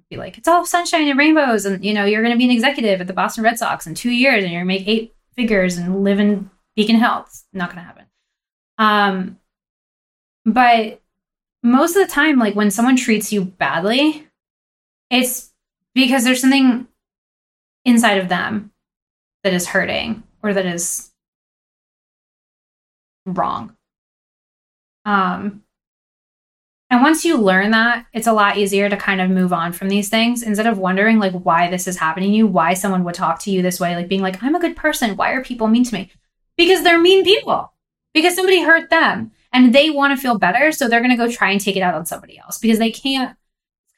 [0.08, 1.66] Be like, it's all sunshine and rainbows.
[1.66, 3.94] And, you know, you're going to be an executive at the Boston Red Sox in
[3.94, 6.50] two years and you're going to make eight figures and live in
[6.80, 7.24] Beacon Hill.
[7.26, 8.06] It's not going to happen.
[8.78, 9.38] Um,
[10.46, 11.02] but
[11.62, 14.26] most of the time, like when someone treats you badly,
[15.10, 15.52] it's
[15.94, 16.88] because there's something
[17.84, 18.72] inside of them
[19.44, 21.10] that is hurting or that is
[23.26, 23.76] wrong.
[25.04, 25.64] Um,
[26.88, 29.90] and once you learn that, it's a lot easier to kind of move on from
[29.90, 33.14] these things instead of wondering like why this is happening to you, why someone would
[33.14, 35.16] talk to you this way, like being like, I'm a good person.
[35.16, 36.10] Why are people mean to me?
[36.60, 37.72] Because they're mean people.
[38.12, 40.72] Because somebody hurt them and they want to feel better.
[40.72, 42.90] So they're going to go try and take it out on somebody else because they
[42.90, 43.34] can't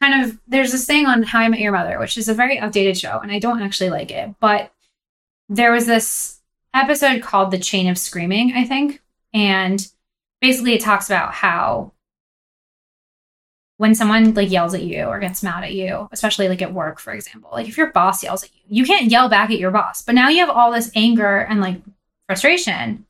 [0.00, 2.60] kind of, there's this thing on How I Met Your Mother, which is a very
[2.60, 4.72] outdated show and I don't actually like it, but
[5.48, 6.38] there was this
[6.72, 9.02] episode called The Chain of Screaming, I think.
[9.34, 9.84] And
[10.40, 11.92] basically it talks about how
[13.78, 17.00] when someone like yells at you or gets mad at you, especially like at work,
[17.00, 19.72] for example, like if your boss yells at you, you can't yell back at your
[19.72, 20.02] boss.
[20.02, 21.82] But now you have all this anger and like
[22.26, 23.06] frustration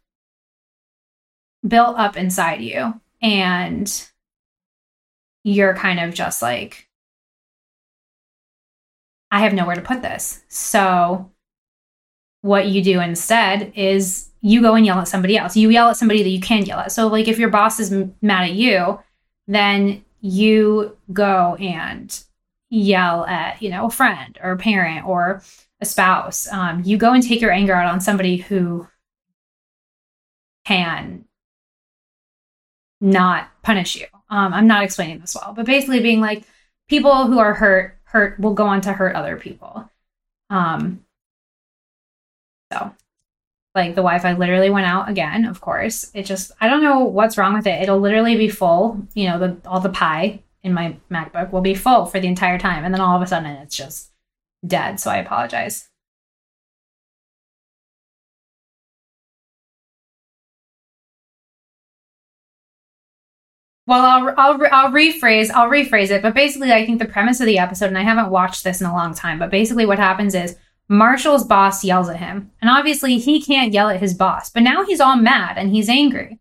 [1.66, 4.08] built up inside you and
[5.44, 6.88] you're kind of just like
[9.30, 10.44] I have nowhere to put this.
[10.48, 11.30] So
[12.42, 15.56] what you do instead is you go and yell at somebody else.
[15.56, 16.92] You yell at somebody that you can yell at.
[16.92, 17.90] So like if your boss is
[18.20, 19.00] mad at you,
[19.46, 22.22] then you go and
[22.68, 25.42] yell at, you know, a friend or a parent or
[25.80, 26.46] a spouse.
[26.52, 28.86] Um, you go and take your anger out on somebody who
[30.64, 31.24] can
[33.00, 34.06] not punish you.
[34.30, 36.44] Um, I'm not explaining this well, but basically being like
[36.88, 39.90] people who are hurt hurt will go on to hurt other people.
[40.50, 41.04] Um,
[42.72, 42.94] so
[43.74, 45.44] like the Wi-Fi literally went out again.
[45.44, 47.82] Of course, it just I don't know what's wrong with it.
[47.82, 49.06] It'll literally be full.
[49.14, 52.58] You know, the all the pie in my MacBook will be full for the entire
[52.58, 54.10] time, and then all of a sudden it's just
[54.66, 55.00] dead.
[55.00, 55.88] So I apologize.
[63.86, 66.22] Well, I'll, I'll, I'll rephrase, I'll rephrase it.
[66.22, 68.86] But basically, I think the premise of the episode, and I haven't watched this in
[68.86, 70.56] a long time, but basically what happens is
[70.88, 72.50] Marshall's boss yells at him.
[72.60, 75.88] And obviously, he can't yell at his boss, but now he's all mad and he's
[75.88, 76.38] angry.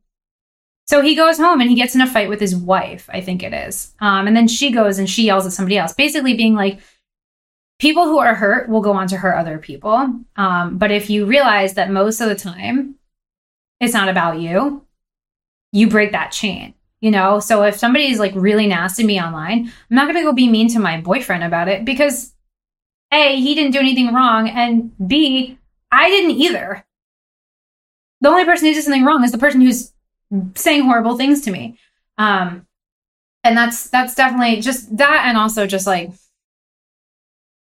[0.85, 3.43] So he goes home and he gets in a fight with his wife, I think
[3.43, 3.93] it is.
[4.01, 6.79] Um, and then she goes and she yells at somebody else, basically being like,
[7.79, 10.13] people who are hurt will go on to hurt other people.
[10.35, 12.95] Um, but if you realize that most of the time
[13.79, 14.85] it's not about you,
[15.71, 17.39] you break that chain you know?
[17.39, 20.47] So if somebody's like really nasty to me online i'm not going to go be
[20.47, 22.33] mean to my boyfriend about it because
[23.11, 25.57] a he didn't do anything wrong and b
[25.91, 26.85] i didn't either.
[28.21, 29.91] The only person who did something wrong is the person who's
[30.55, 31.77] saying horrible things to me.
[32.17, 32.65] Um
[33.43, 36.11] and that's that's definitely just that and also just like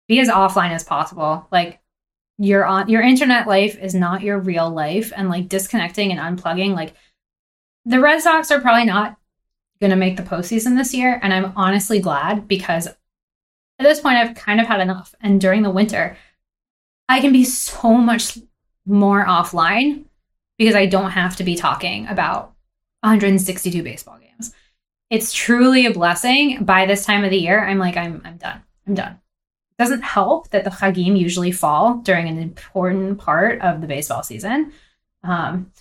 [0.07, 1.47] be as offline as possible.
[1.51, 1.80] Like
[2.38, 6.73] your on your internet life is not your real life and like disconnecting and unplugging
[6.75, 6.93] like
[7.88, 9.17] the Red Sox are probably not
[9.79, 11.19] going to make the postseason this year.
[11.23, 12.97] And I'm honestly glad because at
[13.79, 15.15] this point, I've kind of had enough.
[15.21, 16.17] And during the winter,
[17.07, 18.39] I can be so much
[18.85, 20.05] more offline
[20.57, 22.53] because I don't have to be talking about
[23.01, 24.53] 162 baseball games.
[25.09, 26.65] It's truly a blessing.
[26.65, 28.63] By this time of the year, I'm like, I'm, I'm done.
[28.85, 29.13] I'm done.
[29.13, 34.23] It doesn't help that the Chagim usually fall during an important part of the baseball
[34.23, 34.73] season.
[35.23, 35.71] Um,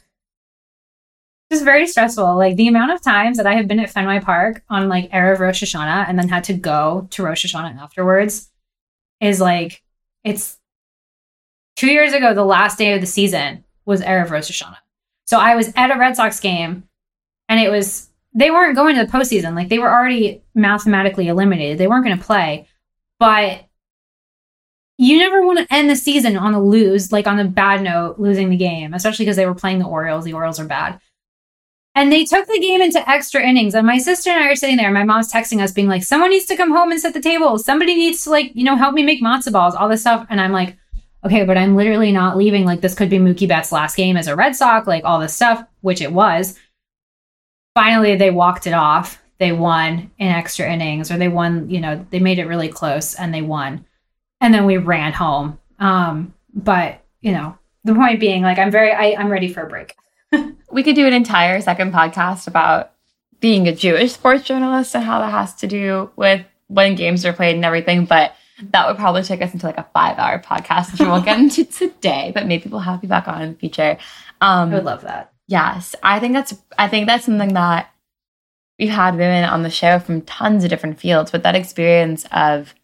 [1.51, 2.37] just very stressful.
[2.37, 5.39] Like the amount of times that I have been at Fenway Park on like Erev
[5.39, 8.51] Rosh Hashanah and then had to go to Rosh Hashanah afterwards
[9.21, 9.83] is like
[10.25, 10.59] it's
[11.77, 12.35] two years ago.
[12.35, 14.79] The last day of the season was Erev Rosh Hashanah,
[15.25, 16.85] so I was at a Red Sox game,
[17.49, 19.55] and it was they weren't going to the postseason.
[19.55, 21.79] Like they were already mathematically eliminated.
[21.79, 22.67] They weren't going to play,
[23.19, 23.65] but
[24.99, 28.19] you never want to end the season on a lose, like on a bad note,
[28.19, 30.25] losing the game, especially because they were playing the Orioles.
[30.25, 31.01] The Orioles are bad.
[31.97, 33.75] And they took the game into extra innings.
[33.75, 34.93] And my sister and I are sitting there.
[34.93, 37.59] My mom's texting us, being like, someone needs to come home and set the table.
[37.59, 40.27] Somebody needs to, like, you know, help me make matzo balls, all this stuff.
[40.29, 40.77] And I'm like,
[41.25, 42.67] okay, but I'm literally not leaving.
[42.67, 45.35] Like, this could be Mookie Betts' last game as a Red Sox, like all this
[45.35, 46.59] stuff, which it was.
[47.75, 49.23] Finally, they walked it off.
[49.39, 53.15] They won in extra innings, or they won, you know, they made it really close
[53.15, 53.85] and they won.
[54.41, 55.59] and then we ran home.
[55.79, 59.69] Um, but you know, the point being, like, I'm very, I, I'm ready for a
[59.69, 59.95] break.
[60.77, 62.93] we could do an entire second podcast about
[63.41, 67.33] being a Jewish sports journalist and how that has to do with when games are
[67.33, 68.05] played and everything.
[68.05, 68.35] But
[68.73, 71.39] that would probably take us into like a five hour podcast, which we won't get
[71.39, 73.97] into today, but maybe we'll have you back on in the future.
[74.43, 75.33] Um, I would love that.
[75.47, 75.95] Yes.
[76.03, 77.91] I think that's, I think that's something that
[78.79, 82.75] we've had women on the show from tons of different fields, but that experience of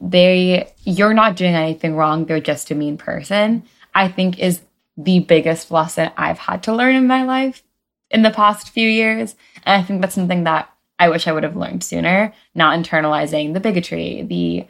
[0.00, 3.64] they, you're not doing anything wrong, they're just a mean person,
[3.94, 4.62] I think is
[4.98, 7.62] the biggest lesson I've had to learn in my life
[8.10, 9.36] in the past few years.
[9.64, 10.68] And I think that's something that
[10.98, 14.66] I wish I would have learned sooner, not internalizing the bigotry, the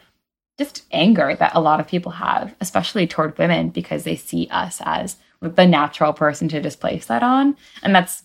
[0.59, 4.81] just anger that a lot of people have, especially toward women, because they see us
[4.85, 7.57] as the natural person to displace that on.
[7.81, 8.23] And that's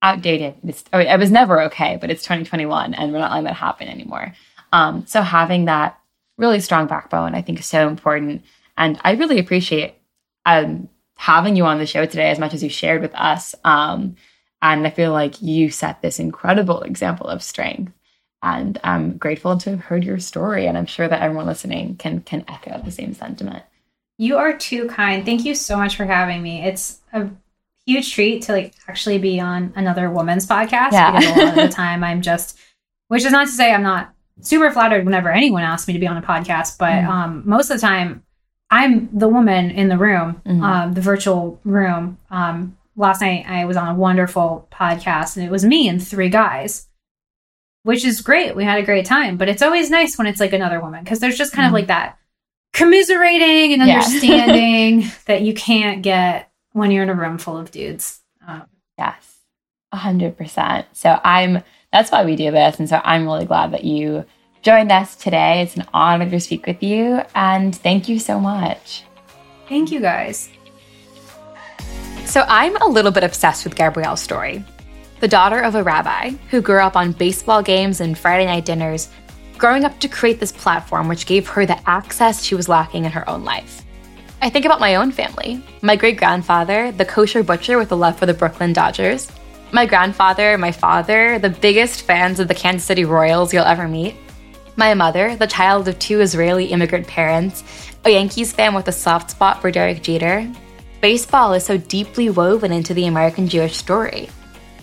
[0.00, 0.54] outdated.
[0.64, 3.54] It's, I mean, it was never okay, but it's 2021 and we're not letting that
[3.54, 4.32] happen anymore.
[4.72, 5.98] Um, so having that
[6.38, 8.44] really strong backbone, I think, is so important.
[8.78, 9.96] And I really appreciate
[10.46, 10.88] um,
[11.24, 13.54] having you on the show today as much as you shared with us.
[13.64, 14.16] Um,
[14.60, 17.94] and I feel like you set this incredible example of strength.
[18.42, 20.66] And I'm grateful to have heard your story.
[20.66, 23.62] And I'm sure that everyone listening can can echo the same sentiment.
[24.18, 25.24] You are too kind.
[25.24, 26.62] Thank you so much for having me.
[26.62, 27.30] It's a
[27.86, 31.18] huge treat to like actually be on another woman's podcast yeah.
[31.18, 32.58] because a lot of the time I'm just
[33.08, 34.12] which is not to say I'm not
[34.42, 37.08] super flattered whenever anyone asks me to be on a podcast, but mm.
[37.08, 38.24] um, most of the time
[38.70, 40.62] I'm the woman in the room, mm-hmm.
[40.62, 42.18] um, the virtual room.
[42.30, 46.28] Um, last night I was on a wonderful podcast and it was me and three
[46.28, 46.88] guys,
[47.82, 48.56] which is great.
[48.56, 51.20] We had a great time, but it's always nice when it's like another woman because
[51.20, 51.74] there's just kind mm-hmm.
[51.74, 52.18] of like that
[52.72, 55.10] commiserating and understanding yeah.
[55.26, 58.20] that you can't get when you're in a room full of dudes.
[58.46, 58.64] Um,
[58.98, 59.38] yes,
[59.92, 60.86] a hundred percent.
[60.92, 61.62] So I'm.
[61.92, 64.24] That's why we do this, and so I'm really glad that you
[64.64, 65.60] joined us today.
[65.60, 69.04] It's an honor to speak with you, and thank you so much.
[69.68, 70.48] Thank you, guys.
[72.24, 74.64] So I'm a little bit obsessed with Gabrielle's story.
[75.20, 79.10] The daughter of a rabbi who grew up on baseball games and Friday night dinners,
[79.58, 83.12] growing up to create this platform which gave her the access she was lacking in
[83.12, 83.82] her own life.
[84.40, 85.62] I think about my own family.
[85.82, 89.30] My great grandfather, the kosher butcher with a love for the Brooklyn Dodgers.
[89.72, 94.16] My grandfather, my father, the biggest fans of the Kansas City Royals you'll ever meet.
[94.76, 97.62] My mother, the child of two Israeli immigrant parents,
[98.04, 100.50] a Yankees fan with a soft spot for Derek Jeter.
[101.00, 104.28] Baseball is so deeply woven into the American Jewish story.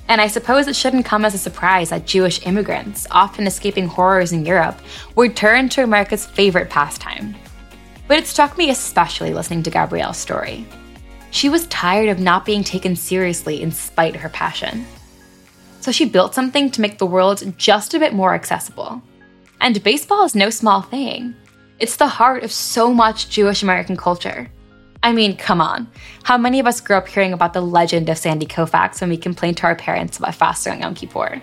[0.07, 4.31] And I suppose it shouldn't come as a surprise that Jewish immigrants, often escaping horrors
[4.31, 4.79] in Europe,
[5.15, 7.35] would turn to America's favorite pastime.
[8.07, 10.65] But it struck me especially listening to Gabrielle's story.
[11.31, 14.85] She was tired of not being taken seriously in spite of her passion.
[15.81, 19.01] So she built something to make the world just a bit more accessible.
[19.61, 21.35] And baseball is no small thing.
[21.77, 24.49] It's the heart of so much Jewish American culture.
[25.03, 25.87] I mean, come on.
[26.23, 29.17] How many of us grew up hearing about the legend of Sandy Koufax when we
[29.17, 31.39] complained to our parents about fasting on Yom Kippur?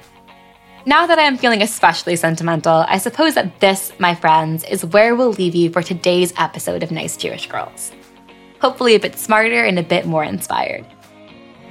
[0.85, 5.15] Now that I am feeling especially sentimental, I suppose that this, my friends, is where
[5.15, 7.93] we'll leave you for today's episode of Nice Jewish Girls.
[8.61, 10.85] Hopefully, a bit smarter and a bit more inspired.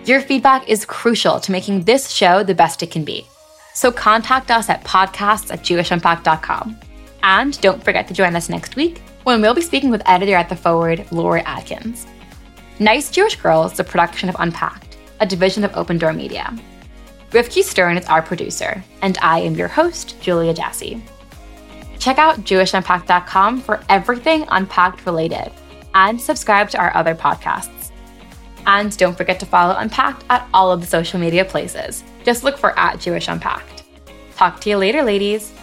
[0.05, 3.27] Your feedback is crucial to making this show the best it can be.
[3.77, 6.79] So contact us at podcasts at jewishunpacked.com.
[7.21, 10.49] And don't forget to join us next week when we'll be speaking with editor at
[10.49, 12.07] The Forward, Laura Adkins.
[12.79, 16.57] Nice Jewish Girls is a production of Unpacked, a division of Open Door Media.
[17.29, 20.99] Rivki Stern is our producer, and I am your host, Julia Jassey.
[21.99, 25.51] Check out JewishUnpacked.com for everything Unpacked related,
[25.93, 27.91] and subscribe to our other podcasts.
[28.65, 32.57] And don't forget to follow Unpacked at all of the social media places just look
[32.57, 33.83] for at Jewish Unpacked.
[34.35, 35.53] Talk to you later, ladies.